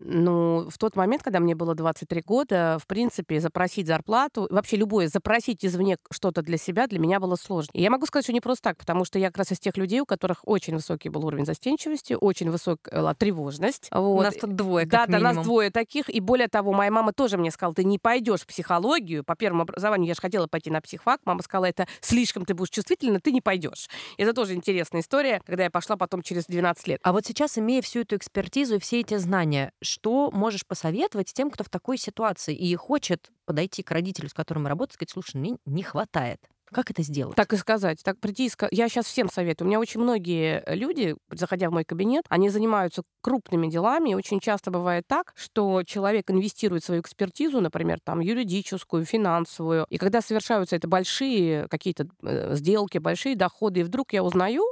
[0.00, 5.08] Ну, в тот момент, когда мне было 23 года, в принципе, запросить зарплату, вообще любое,
[5.08, 7.70] запросить извне что-то для себя для меня было сложно.
[7.74, 9.76] И я могу сказать, что не просто так, потому что я как раз из тех
[9.76, 13.88] людей, у которых очень высокий был уровень застенчивости, очень высокая тревожность.
[13.92, 14.22] Вот.
[14.22, 15.22] Нас тут двое, как Да, минимум.
[15.22, 16.08] да, нас двое таких.
[16.08, 19.24] И более того, моя мама тоже мне сказала, ты не пойдешь в психологию.
[19.24, 21.20] По первому образованию я же хотела пойти на психфак.
[21.24, 23.88] Мама сказала, это слишком ты будешь чувствительна, ты не пойдешь.
[24.16, 27.00] Это тоже интересная история, когда я пошла потом через 12 лет.
[27.02, 31.50] А вот сейчас, имея всю эту экспертизу и все эти знания, что можешь посоветовать тем,
[31.50, 35.56] кто в такой ситуации и хочет подойти к родителю, с которым работать, сказать, слушай, мне
[35.64, 36.40] не хватает.
[36.72, 37.36] Как это сделать?
[37.36, 38.02] Так и сказать.
[38.02, 38.72] Так прийти и сказать.
[38.72, 39.66] Я сейчас всем советую.
[39.66, 44.10] У меня очень многие люди, заходя в мой кабинет, они занимаются крупными делами.
[44.10, 49.86] И очень часто бывает так, что человек инвестирует свою экспертизу, например, там, юридическую, финансовую.
[49.88, 54.64] И когда совершаются это большие какие-то э, сделки, большие доходы, и вдруг я узнаю,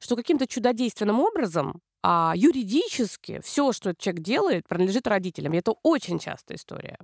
[0.00, 5.52] что каким-то чудодейственным образом а юридически все, что этот человек делает, принадлежит родителям.
[5.52, 6.98] И это очень частая история.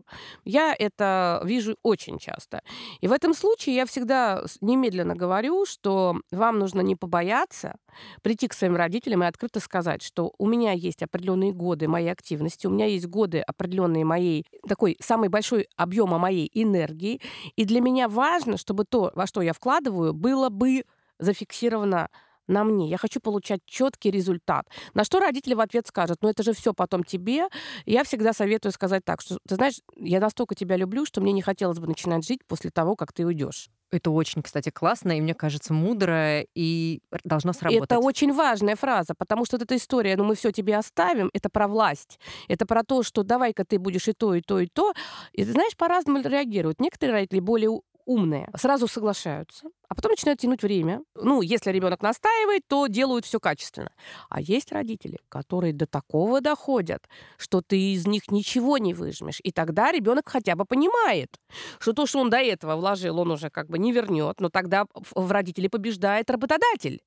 [0.44, 2.62] Я это вижу очень часто.
[3.00, 7.76] И в этом случае я всегда немедленно говорю, что вам нужно не побояться
[8.22, 12.66] прийти к своим родителям и открыто сказать, что у меня есть определенные годы моей активности,
[12.66, 17.20] у меня есть годы определенные моей, такой самый большой объема моей энергии,
[17.54, 20.84] и для меня важно, чтобы то, во что я вкладываю, было бы
[21.18, 22.08] зафиксировано
[22.48, 22.88] на мне.
[22.88, 24.66] Я хочу получать четкий результат.
[24.94, 27.48] На что родители в ответ скажут, ну это же все потом тебе.
[27.86, 31.42] Я всегда советую сказать так, что ты знаешь, я настолько тебя люблю, что мне не
[31.42, 33.68] хотелось бы начинать жить после того, как ты уйдешь.
[33.90, 37.84] Это очень, кстати, классно, и мне кажется, мудро, и должно сработать.
[37.84, 41.48] Это очень важная фраза, потому что вот эта история, ну мы все тебе оставим, это
[41.48, 42.18] про власть.
[42.48, 44.92] Это про то, что давай-ка ты будешь и то, и то, и то.
[45.32, 46.80] И ты знаешь, по-разному реагируют.
[46.80, 51.02] Некоторые родители более умные, сразу соглашаются, а потом начинают тянуть время.
[51.14, 53.92] Ну, если ребенок настаивает, то делают все качественно.
[54.30, 59.40] А есть родители, которые до такого доходят, что ты из них ничего не выжмешь.
[59.42, 61.36] И тогда ребенок хотя бы понимает,
[61.78, 64.40] что то, что он до этого вложил, он уже как бы не вернет.
[64.40, 67.00] Но тогда в родителе побеждает работодатель.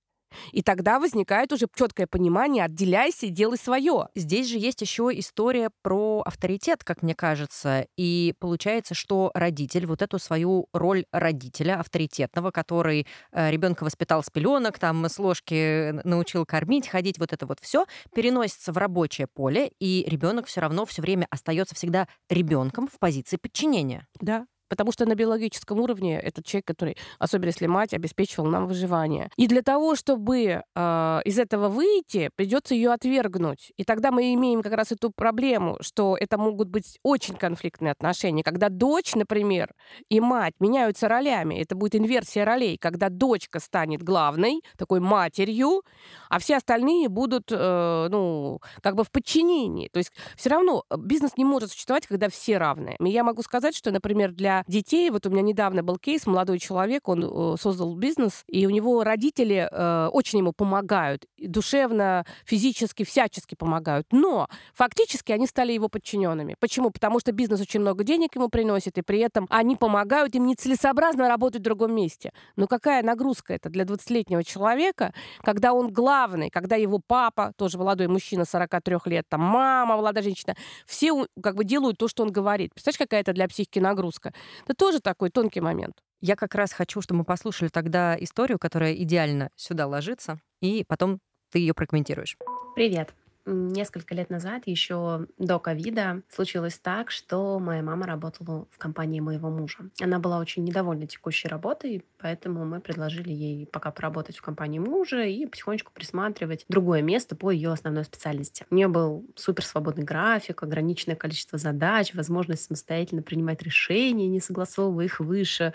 [0.52, 4.08] И тогда возникает уже четкое понимание, отделяйся и делай свое.
[4.16, 7.88] Здесь же есть еще история про авторитет, как мне кажется.
[7.98, 14.30] И получается, что родитель вот эту свою роль родителя авторитетного, который э, ребенка воспитал с
[14.30, 19.72] пеленок, там с ложки научил кормить, ходить, вот это вот все, переносится в рабочее поле,
[19.80, 24.08] и ребенок все равно все время остается всегда ребенком в позиции подчинения.
[24.20, 29.30] Да, Потому что на биологическом уровне этот человек, который, особенно если мать, обеспечивал нам выживание.
[29.36, 33.74] И для того, чтобы э, из этого выйти, придется ее отвергнуть.
[33.76, 38.44] И тогда мы имеем как раз эту проблему, что это могут быть очень конфликтные отношения.
[38.44, 39.74] Когда дочь, например,
[40.08, 45.84] и мать меняются ролями, это будет инверсия ролей, когда дочка станет главной, такой матерью,
[46.30, 49.90] а все остальные будут, э, ну, как бы в подчинении.
[49.92, 52.96] То есть все равно бизнес не может существовать, когда все равны.
[53.02, 55.10] Я могу сказать, что, например, для детей.
[55.10, 59.04] Вот у меня недавно был кейс, молодой человек, он э, создал бизнес, и у него
[59.04, 64.08] родители э, очень ему помогают, душевно, физически, всячески помогают.
[64.12, 66.56] Но фактически они стали его подчиненными.
[66.60, 66.92] Почему?
[66.92, 71.28] Потому что бизнес очень много денег ему приносит, и при этом они помогают им нецелесообразно
[71.28, 72.32] работать в другом месте.
[72.56, 78.08] Но какая нагрузка это для 20-летнего человека, когда он главный, когда его папа, тоже молодой
[78.08, 82.74] мужчина 43 лет, там мама, молодая женщина, все как бы делают то, что он говорит.
[82.74, 84.34] Представляешь, какая это для психики нагрузка?
[84.66, 85.96] Это тоже такой тонкий момент.
[86.22, 91.20] Я как раз хочу, чтобы мы послушали тогда историю, которая идеально сюда ложится, и потом
[91.52, 92.38] ты ее прокомментируешь.
[92.76, 93.14] Привет.
[93.48, 99.50] Несколько лет назад, еще до ковида, случилось так, что моя мама работала в компании моего
[99.50, 99.90] мужа.
[100.00, 105.24] Она была очень недовольна текущей работой, поэтому мы предложили ей пока поработать в компании мужа
[105.24, 108.68] и потихонечку присматривать другое место по ее основной специальности.
[108.70, 115.06] У нее был супер свободный график, ограниченное количество задач, возможность самостоятельно принимать решения, не согласовывая
[115.06, 115.74] их выше.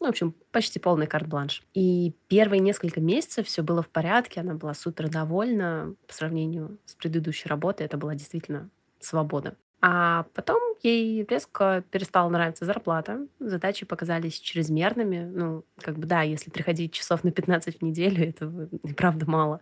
[0.00, 1.62] Ну, в общем, почти полный карт-бланш.
[1.74, 6.94] И первые несколько месяцев все было в порядке, она была супер довольна по сравнению с
[6.94, 7.84] предыдущей работой.
[7.84, 9.56] Это была действительно свобода.
[9.82, 13.26] А потом ей резко перестала нравиться зарплата.
[13.38, 15.24] Задачи показались чрезмерными.
[15.24, 19.60] Ну, как бы да, если приходить часов на 15 в неделю, это и правда мало.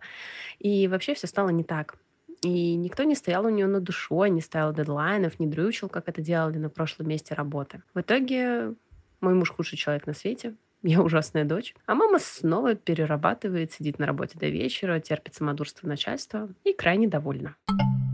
[0.59, 1.97] И вообще все стало не так.
[2.41, 6.21] И никто не стоял у нее над душой, не ставил дедлайнов, не дрючил, как это
[6.21, 7.81] делали на прошлом месте работы.
[7.93, 8.75] В итоге
[9.21, 10.55] мой муж худший человек на свете.
[10.81, 11.75] Я ужасная дочь.
[11.85, 17.55] А мама снова перерабатывает, сидит на работе до вечера, терпит самодурство начальства и крайне довольна.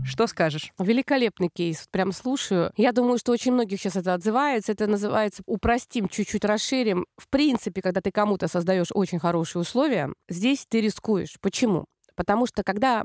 [0.04, 0.72] Что скажешь?
[0.78, 1.88] Великолепный кейс.
[1.90, 2.70] Прям слушаю.
[2.76, 4.70] Я думаю, что очень многих сейчас это отзывается.
[4.70, 7.06] Это называется упростим, чуть-чуть расширим.
[7.18, 11.36] В принципе, когда ты кому-то создаешь очень хорошие условия, здесь ты рискуешь.
[11.40, 11.86] Почему?
[12.14, 13.02] Потому что когда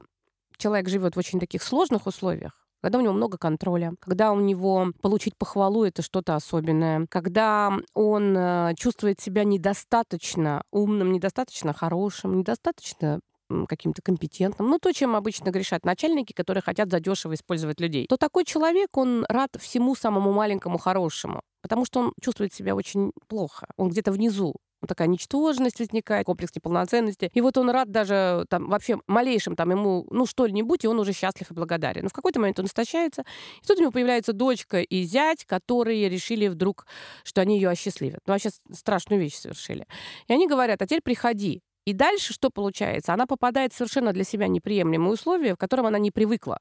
[0.57, 4.87] человек живет в очень таких сложных условиях, когда у него много контроля, когда у него
[5.01, 13.19] получить похвалу— это что-то особенное, когда он э, чувствует себя недостаточно умным, недостаточно хорошим, недостаточно
[13.67, 18.45] каким-то компетентным, ну, то, чем обычно грешат начальники, которые хотят задешево использовать людей, то такой
[18.45, 23.89] человек, он рад всему самому маленькому хорошему, потому что он чувствует себя очень плохо, он
[23.89, 27.29] где-то внизу, вот такая ничтожность возникает, комплекс неполноценности.
[27.33, 31.13] И вот он рад даже там вообще малейшим там ему, ну, что-нибудь, и он уже
[31.13, 32.03] счастлив и благодарен.
[32.03, 33.23] Но в какой-то момент он истощается,
[33.61, 36.85] и тут у него появляется дочка и зять, которые решили вдруг,
[37.23, 38.19] что они ее осчастливят.
[38.25, 39.85] Ну, вообще страшную вещь совершили.
[40.27, 41.61] И они говорят, а теперь приходи.
[41.85, 43.13] И дальше что получается?
[43.13, 46.59] Она попадает в совершенно для себя неприемлемые условия, в котором она не привыкла.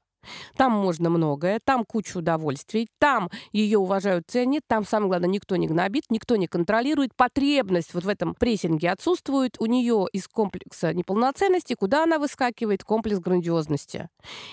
[0.55, 5.67] Там можно многое, там куча удовольствий, там ее уважают, ценят, там, самое главное, никто не
[5.67, 11.73] гнобит, никто не контролирует, потребность вот в этом прессинге отсутствует, у нее из комплекса неполноценности,
[11.73, 14.09] куда она выскакивает, комплекс грандиозности.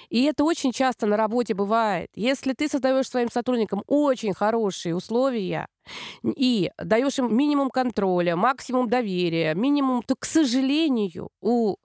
[0.09, 2.09] И это очень часто на работе бывает.
[2.15, 5.67] Если ты создаешь своим сотрудникам очень хорошие условия,
[6.25, 11.77] и даешь им минимум контроля, максимум доверия, минимум, то, к сожалению, у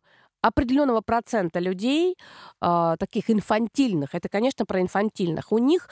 [0.41, 2.15] определенного процента людей,
[2.61, 5.87] э, таких инфантильных, это, конечно, про инфантильных, у них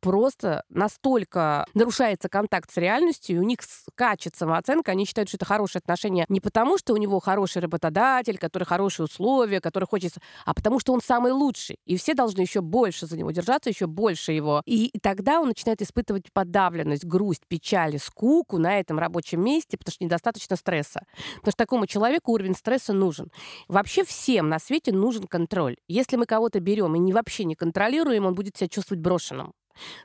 [0.00, 5.44] просто настолько нарушается контакт с реальностью, и у них скачет самооценка, они считают, что это
[5.44, 10.54] хорошие отношения не потому, что у него хороший работодатель, который хорошие условия, который хочет, а
[10.54, 11.78] потому что он самый лучший.
[11.84, 14.62] И все должны еще больше за него держаться, еще больше его.
[14.66, 20.04] И тогда он начинает испытывать подавленность, грусть, печаль, скуку на этом рабочем месте, потому что
[20.04, 21.00] недостаточно стресса.
[21.36, 23.30] Потому что такому человеку уровень стресса нужен.
[23.68, 25.76] Вообще всем на свете нужен контроль.
[25.88, 29.52] Если мы кого-то берем и не вообще не контролируем, он будет себя чувствовать брошенным.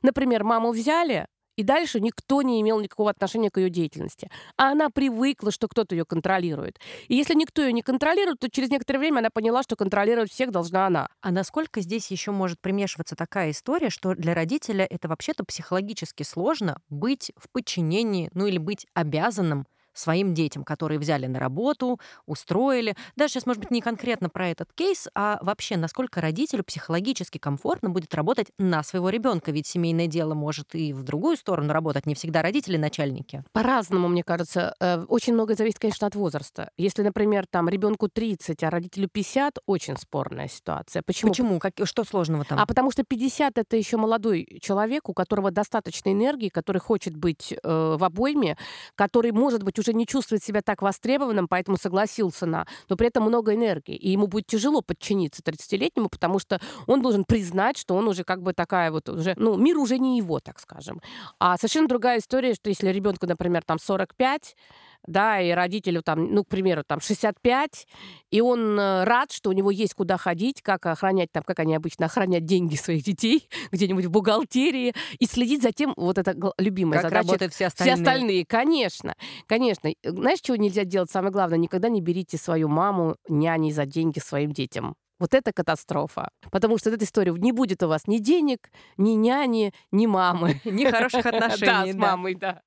[0.01, 4.29] Например, маму взяли, и дальше никто не имел никакого отношения к ее деятельности.
[4.57, 6.79] А она привыкла, что кто-то ее контролирует.
[7.07, 10.51] И если никто ее не контролирует, то через некоторое время она поняла, что контролировать всех
[10.51, 11.09] должна она.
[11.21, 16.81] А насколько здесь еще может примешиваться такая история, что для родителя это вообще-то психологически сложно
[16.89, 22.95] быть в подчинении, ну или быть обязанным своим детям, которые взяли на работу, устроили.
[23.15, 27.89] Даже сейчас, может быть, не конкретно про этот кейс, а вообще, насколько родителю психологически комфортно
[27.89, 32.15] будет работать на своего ребенка, ведь семейное дело может и в другую сторону работать, не
[32.15, 33.43] всегда родители начальники.
[33.51, 34.75] По-разному, мне кажется.
[34.79, 36.71] Э, очень многое зависит, конечно, от возраста.
[36.77, 41.01] Если, например, там ребенку 30, а родителю 50, очень спорная ситуация.
[41.01, 41.31] Почему?
[41.31, 41.59] Почему?
[41.59, 42.59] Как, что сложного там?
[42.59, 47.53] А потому что 50 это еще молодой человек, у которого достаточно энергии, который хочет быть
[47.53, 48.57] э, в обойме,
[48.95, 53.23] который может быть уже не чувствует себя так востребованным, поэтому согласился на, но при этом
[53.23, 53.95] много энергии.
[53.95, 58.41] И ему будет тяжело подчиниться 30-летнему, потому что он должен признать, что он уже как
[58.41, 61.01] бы такая вот уже, ну, мир уже не его, так скажем.
[61.39, 64.55] А совершенно другая история, что если ребенку, например, там 45,
[65.07, 67.87] да, и родителю там, ну, к примеру, там 65,
[68.31, 71.75] и он э, рад, что у него есть куда ходить, как охранять там, как они
[71.75, 77.01] обычно охранять деньги своих детей где-нибудь в бухгалтерии, и следить за тем, вот это любимая
[77.01, 77.27] как задача.
[77.27, 77.95] работают все остальные.
[77.95, 79.15] Все остальные, конечно,
[79.47, 79.91] конечно.
[80.03, 81.11] Знаешь, чего нельзя делать?
[81.11, 84.95] Самое главное, никогда не берите свою маму няней за деньги своим детям.
[85.21, 86.29] Вот это катастрофа.
[86.51, 90.59] Потому что эта история не будет у вас ни денег, ни няни, ни мамы.
[90.65, 91.65] Ни хороших отношений.
[91.67, 92.61] Да, с мамой, да.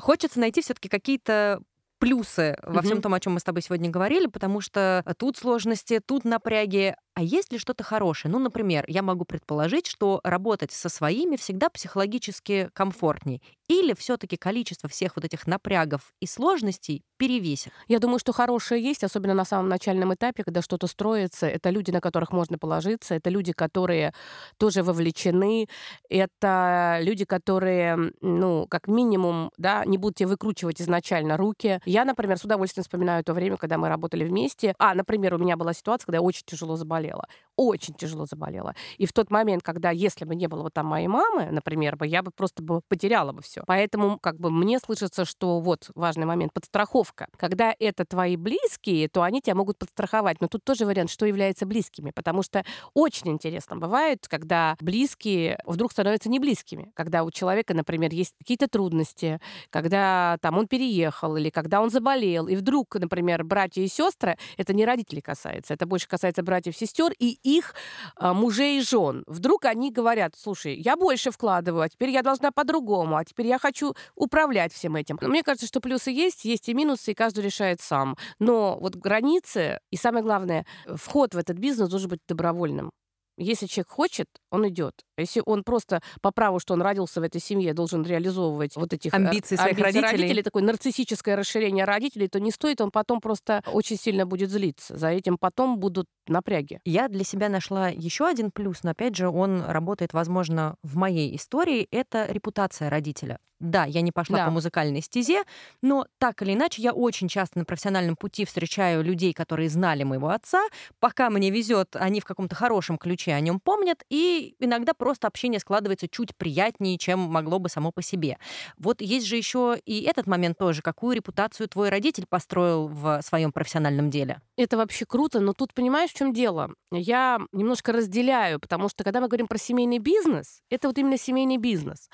[0.00, 1.60] Хочется найти все-таки какие-то
[1.98, 6.00] плюсы во всем том, о чем мы с тобой сегодня говорили, потому что тут сложности,
[6.04, 8.30] тут напряги, а есть ли что-то хорошее?
[8.30, 13.42] Ну, например, я могу предположить, что работать со своими всегда психологически комфортней.
[13.68, 17.72] Или все-таки количество всех вот этих напрягов и сложностей перевесит?
[17.88, 21.48] Я думаю, что хорошее есть, особенно на самом начальном этапе, когда что-то строится.
[21.48, 24.14] Это люди, на которых можно положиться, это люди, которые
[24.56, 25.66] тоже вовлечены,
[26.08, 31.80] это люди, которые, ну, как минимум, да, не будут тебе выкручивать изначально руки.
[31.88, 34.74] Я, например, с удовольствием вспоминаю то время, когда мы работали вместе.
[34.78, 37.26] А, например, у меня была ситуация, когда я очень тяжело заболела.
[37.60, 38.76] Очень тяжело заболела.
[38.98, 42.06] И в тот момент, когда, если бы не было вот там моей мамы, например, бы,
[42.06, 43.64] я бы просто бы потеряла бы все.
[43.66, 47.26] Поэтому как бы мне слышится, что вот важный момент, подстраховка.
[47.36, 50.40] Когда это твои близкие, то они тебя могут подстраховать.
[50.40, 52.12] Но тут тоже вариант, что является близкими.
[52.12, 56.92] Потому что очень интересно бывает, когда близкие вдруг становятся не близкими.
[56.94, 59.40] Когда у человека, например, есть какие-то трудности,
[59.70, 64.72] когда там он переехал или когда он заболел, и вдруг, например, братья и сестры, это
[64.74, 67.74] не родители касается, это больше касается братьев и сестер и их
[68.16, 69.24] а, мужей и жен.
[69.26, 73.58] Вдруг они говорят, слушай, я больше вкладываю, а теперь я должна по-другому, а теперь я
[73.58, 75.18] хочу управлять всем этим.
[75.20, 78.16] Мне кажется, что плюсы есть, есть и минусы, и каждый решает сам.
[78.38, 82.90] Но вот границы, и самое главное, вход в этот бизнес должен быть добровольным.
[83.38, 84.94] Если человек хочет, он идет.
[85.16, 89.14] Если он просто по праву, что он родился в этой семье, должен реализовывать вот этих
[89.14, 90.22] э, амбиции своих амбиции родителей.
[90.22, 94.96] родителей, такое нарциссическое расширение родителей, то не стоит, он потом просто очень сильно будет злиться.
[94.96, 96.80] За этим потом будут напряги.
[96.84, 101.34] Я для себя нашла еще один плюс, но опять же он работает, возможно, в моей
[101.36, 101.86] истории.
[101.90, 103.38] Это репутация родителя.
[103.60, 104.44] Да, я не пошла Да.
[104.46, 105.42] по музыкальной стезе,
[105.82, 110.28] но так или иначе я очень часто на профессиональном пути встречаю людей, которые знали моего
[110.28, 110.62] отца.
[111.00, 115.60] Пока мне везет, они в каком-то хорошем ключе о нем помнят, и иногда просто общение
[115.60, 118.38] складывается чуть приятнее, чем могло бы само по себе.
[118.76, 120.82] Вот есть же еще и этот момент тоже.
[120.82, 124.40] Какую репутацию твой родитель построил в своем профессиональном деле?
[124.56, 126.72] Это вообще круто, но тут понимаешь, в чем дело?
[126.90, 131.58] Я немножко разделяю, потому что когда мы говорим про семейный бизнес, это вот именно семейный
[131.58, 132.08] бизнес.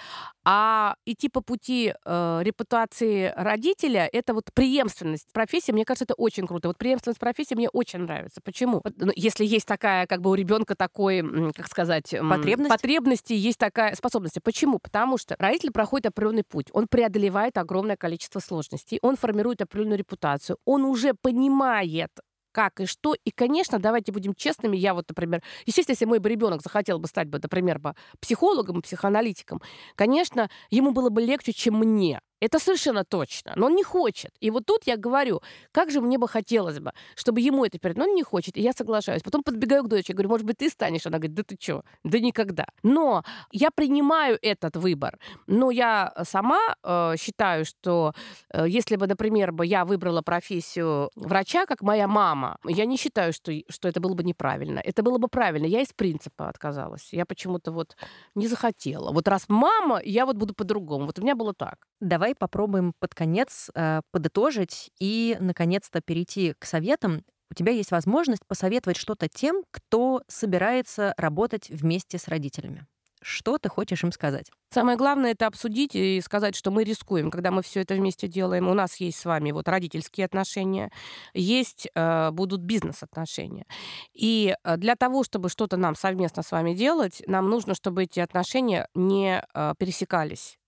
[0.44, 6.46] А идти по пути э, репутации родителя, это вот преемственность профессии, мне кажется, это очень
[6.46, 6.68] круто.
[6.68, 8.40] Вот преемственность профессии мне очень нравится.
[8.42, 8.82] Почему?
[8.96, 12.70] Ну, если есть такая, как бы у ребенка такой, м, как сказать, м, Потребность?
[12.70, 14.38] потребности, есть такая способность.
[14.42, 14.78] Почему?
[14.78, 20.58] Потому что родитель проходит определенный путь, он преодолевает огромное количество сложностей, он формирует определенную репутацию,
[20.64, 22.10] он уже понимает,
[22.52, 23.14] как и что.
[23.24, 24.76] И, конечно, давайте будем честными.
[24.76, 28.80] Я вот, например, естественно, если мой бы ребенок захотел бы стать бы, например, бы психологом,
[28.80, 29.60] психоаналитиком,
[29.96, 32.20] конечно, ему было бы легче, чем мне.
[32.44, 33.52] Это совершенно точно.
[33.56, 34.30] Но он не хочет.
[34.40, 35.40] И вот тут я говорю,
[35.72, 37.96] как же мне бы хотелось бы, чтобы ему это перед...
[37.96, 39.22] Но он не хочет, и я соглашаюсь.
[39.22, 41.06] Потом подбегаю к дочери, говорю, может быть, ты станешь?
[41.06, 41.82] Она говорит, да ты что?
[42.04, 42.66] Да никогда.
[42.82, 45.18] Но я принимаю этот выбор.
[45.46, 48.12] Но я сама э, считаю, что
[48.52, 53.32] э, если бы, например, бы я выбрала профессию врача, как моя мама, я не считаю,
[53.32, 54.80] что, что это было бы неправильно.
[54.80, 55.66] Это было бы правильно.
[55.66, 57.08] Я из принципа отказалась.
[57.12, 57.96] Я почему-то вот
[58.34, 59.12] не захотела.
[59.12, 61.06] Вот раз мама, я вот буду по-другому.
[61.06, 61.86] Вот у меня было так.
[62.04, 67.24] Давай попробуем под конец э, подытожить и, наконец-то, перейти к советам.
[67.50, 72.86] У тебя есть возможность посоветовать что-то тем, кто собирается работать вместе с родителями.
[73.24, 74.50] Что ты хочешь им сказать?
[74.70, 78.68] Самое главное это обсудить и сказать, что мы рискуем, когда мы все это вместе делаем.
[78.68, 80.90] У нас есть с вами вот родительские отношения,
[81.32, 83.64] есть э, будут бизнес-отношения.
[84.12, 88.20] И э, для того, чтобы что-то нам совместно с вами делать, нам нужно, чтобы эти
[88.20, 90.58] отношения не э, пересекались.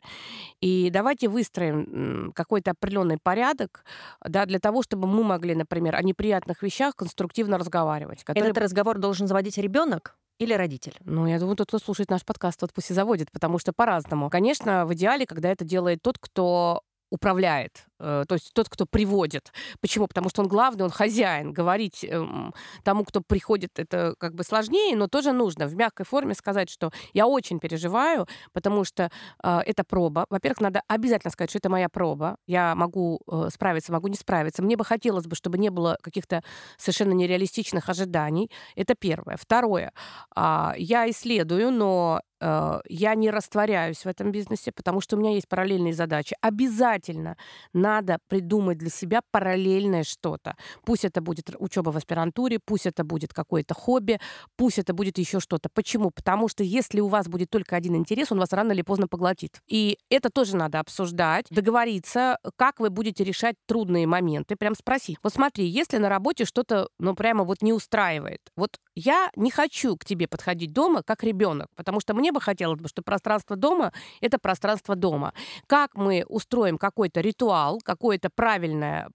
[0.63, 3.85] И давайте выстроим какой-то определенный порядок,
[4.25, 8.25] да, для того, чтобы мы могли, например, о неприятных вещах конструктивно разговаривать.
[8.25, 10.97] которые Этот разговор должен заводить ребенок или родитель?
[11.05, 14.30] ну, я думаю, тот, кто слушает наш подкаст, тот пусть и заводит, потому что по-разному.
[14.30, 19.53] Конечно, в идеале, когда это делает тот, кто управляет, то есть тот, кто приводит.
[19.80, 20.07] Почему?
[20.07, 21.53] Потому что он главный, он хозяин.
[21.53, 26.34] Говорить эм, тому, кто приходит, это как бы сложнее, но тоже нужно в мягкой форме
[26.34, 29.11] сказать, что я очень переживаю, потому что
[29.42, 30.26] э, это проба.
[30.30, 32.36] Во-первых, надо обязательно сказать, что это моя проба.
[32.47, 34.62] Я могу э, справиться, могу не справиться.
[34.62, 36.42] Мне бы хотелось бы, чтобы не было каких-то
[36.76, 38.51] совершенно нереалистичных ожиданий.
[38.74, 39.36] Это первое.
[39.36, 39.92] Второе.
[40.34, 45.32] А, Я исследую, но э, я не растворяюсь в этом бизнесе, потому что у меня
[45.32, 46.36] есть параллельные задачи.
[46.40, 47.36] Обязательно
[47.87, 50.57] надо придумать для себя параллельное что-то.
[50.84, 54.18] Пусть это будет учеба в аспирантуре, пусть это будет какое-то хобби,
[54.57, 55.68] пусть это будет еще что-то.
[55.72, 56.11] Почему?
[56.11, 59.61] Потому что если у вас будет только один интерес, он вас рано или поздно поглотит.
[59.68, 65.18] И это тоже надо обсуждать, договориться, как вы будете решать трудные моменты, прям спросить.
[65.22, 69.97] Вот смотри, если на работе что-то, ну, прямо вот не устраивает, вот я не хочу
[69.97, 74.38] к тебе подходить дома как ребенок, потому что мне бы хотелось, чтобы пространство дома— это
[74.38, 75.34] пространство дома.
[75.66, 79.11] Как мы устроим какой-то ритуал, какое-то правильное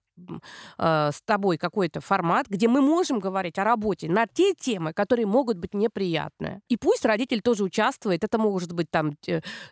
[0.78, 5.26] э, с тобой какой-то формат, где мы можем говорить о работе на те темы, которые
[5.26, 6.60] могут быть неприятные.
[6.68, 8.24] И пусть родитель тоже участвует.
[8.24, 9.16] Это может быть там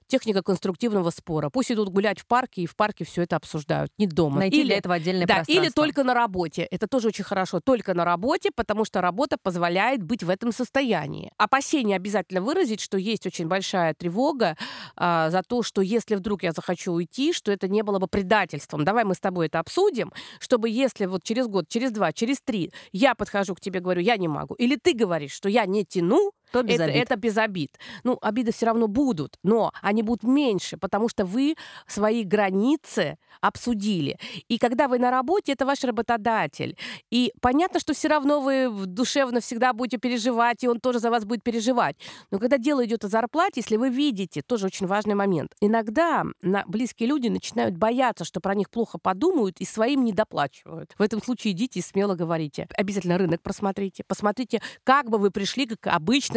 [0.07, 1.51] техника конструктивного спора.
[1.51, 4.39] Пусть идут гулять в парке и в парке все это обсуждают, не дома.
[4.39, 5.65] Найти или, для этого отдельное да, пространство.
[5.65, 6.63] Или только на работе.
[6.63, 7.61] Это тоже очень хорошо.
[7.61, 11.31] Только на работе, потому что работа позволяет быть в этом состоянии.
[11.37, 14.57] Опасение обязательно выразить, что есть очень большая тревога
[14.97, 18.85] а, за то, что если вдруг я захочу уйти, что это не было бы предательством.
[18.85, 22.73] Давай мы с тобой это обсудим, чтобы если вот через год, через два, через три
[22.93, 26.33] я подхожу к тебе, говорю, я не могу, или ты говоришь, что я не тяну,
[26.53, 26.97] то без это, обид.
[26.97, 27.79] это без обид.
[28.05, 34.19] Ну, обиды все равно будут, но они будут меньше, потому что вы свои границы обсудили.
[34.49, 36.77] И когда вы на работе, это ваш работодатель.
[37.11, 41.25] И понятно, что все равно вы душевно всегда будете переживать, и он тоже за вас
[41.25, 41.97] будет переживать.
[42.31, 45.55] Но когда дело идет о зарплате, если вы видите, тоже очень важный момент.
[45.61, 50.95] Иногда на, близкие люди начинают бояться, что про них плохо подумают и своим не доплачивают.
[50.99, 52.69] В этом случае идите и смело говорите.
[52.77, 54.05] Обязательно рынок просмотрите.
[54.07, 55.87] Посмотрите, как бы вы пришли к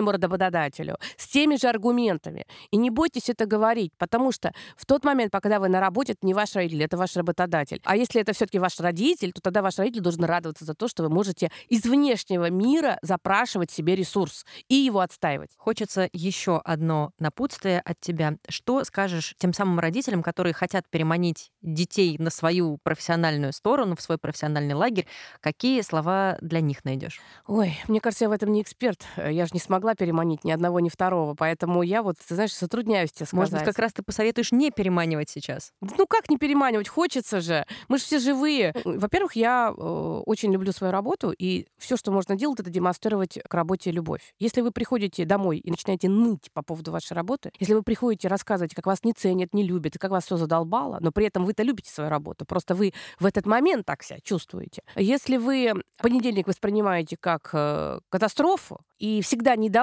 [0.03, 2.45] обычному работодателю с теми же аргументами.
[2.71, 6.25] И не бойтесь это говорить, потому что в тот момент, когда вы на работе, это
[6.25, 7.81] не ваш родитель, это ваш работодатель.
[7.83, 11.03] А если это все-таки ваш родитель, то тогда ваш родитель должен радоваться за то, что
[11.03, 15.51] вы можете из внешнего мира запрашивать себе ресурс и его отстаивать.
[15.57, 18.37] Хочется еще одно напутствие от тебя.
[18.49, 24.17] Что скажешь тем самым родителям, которые хотят переманить детей на свою профессиональную сторону, в свой
[24.17, 25.07] профессиональный лагерь?
[25.39, 27.21] Какие слова для них найдешь?
[27.47, 29.05] Ой, мне кажется, я в этом не эксперт.
[29.17, 31.35] Я же не смогла переманить ни одного, ни второго.
[31.35, 33.33] Поэтому я вот, ты знаешь, затрудняюсь тебе сказать.
[33.33, 35.71] Может быть, как раз ты посоветуешь не переманивать сейчас?
[35.81, 36.87] Ну как не переманивать?
[36.87, 37.65] Хочется же.
[37.87, 38.73] Мы же все живые.
[38.83, 39.81] Во-первых, я э,
[40.25, 44.33] очень люблю свою работу, и все, что можно делать, это демонстрировать к работе любовь.
[44.39, 48.73] Если вы приходите домой и начинаете ныть по поводу вашей работы, если вы приходите рассказывать,
[48.73, 51.63] как вас не ценят, не любят, и как вас все задолбало, но при этом вы-то
[51.63, 54.81] любите свою работу, просто вы в этот момент так себя чувствуете.
[54.95, 59.82] Если вы понедельник воспринимаете как э, катастрофу и всегда недовольны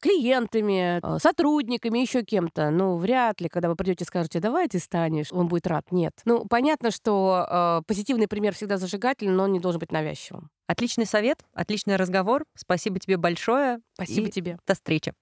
[0.00, 4.78] клиентами, э, сотрудниками, еще кем-то, ну, вряд ли, когда вы придете и скажете, давай ты
[4.78, 5.90] станешь, он будет рад.
[5.90, 6.12] Нет.
[6.24, 10.50] Ну, понятно, что э, позитивный пример всегда зажигательный, но он не должен быть навязчивым.
[10.66, 12.44] Отличный совет, отличный разговор.
[12.56, 13.80] Спасибо тебе большое.
[13.94, 14.58] Спасибо и тебе.
[14.66, 15.12] До встречи.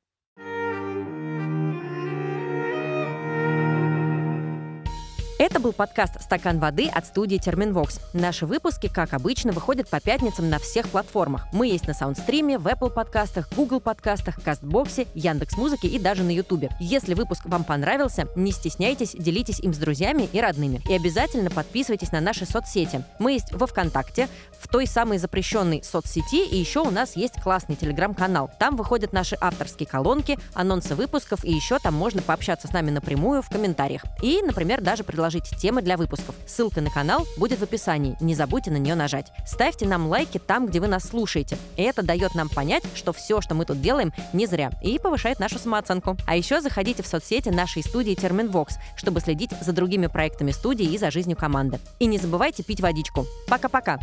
[5.50, 8.00] Это был подкаст «Стакан воды» от студии Терминвокс.
[8.12, 11.46] Наши выпуски, как обычно, выходят по пятницам на всех платформах.
[11.54, 16.68] Мы есть на Саундстриме, в Apple подкастах, Google подкастах, Кастбоксе, Яндекс.Музыке и даже на Ютубе.
[16.78, 20.82] Если выпуск вам понравился, не стесняйтесь, делитесь им с друзьями и родными.
[20.86, 23.02] И обязательно подписывайтесь на наши соцсети.
[23.18, 24.28] Мы есть во ВКонтакте,
[24.60, 28.50] в той самой запрещенной соцсети, и еще у нас есть классный телеграм-канал.
[28.58, 33.42] Там выходят наши авторские колонки, анонсы выпусков, и еще там можно пообщаться с нами напрямую
[33.42, 34.02] в комментариях.
[34.22, 36.34] И, например, даже предложить темы для выпусков.
[36.46, 39.32] Ссылка на канал будет в описании, не забудьте на нее нажать.
[39.46, 41.58] Ставьте нам лайки там, где вы нас слушаете.
[41.76, 45.58] Это дает нам понять, что все, что мы тут делаем, не зря, и повышает нашу
[45.58, 46.16] самооценку.
[46.26, 50.98] А еще заходите в соцсети нашей студии Терминвокс, чтобы следить за другими проектами студии и
[50.98, 51.78] за жизнью команды.
[51.98, 53.26] И не забывайте пить водичку.
[53.48, 53.98] Пока-пока!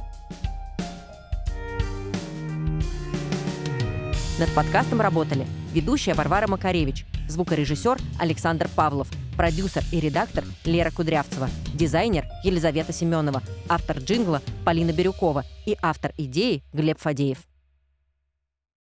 [4.38, 9.08] Над подкастом работали ведущая Варвара Макаревич, звукорежиссер Александр Павлов,
[9.38, 16.64] продюсер и редактор Лера Кудрявцева, дизайнер Елизавета Семенова, автор джингла Полина Бирюкова и автор идеи
[16.74, 17.38] Глеб Фадеев.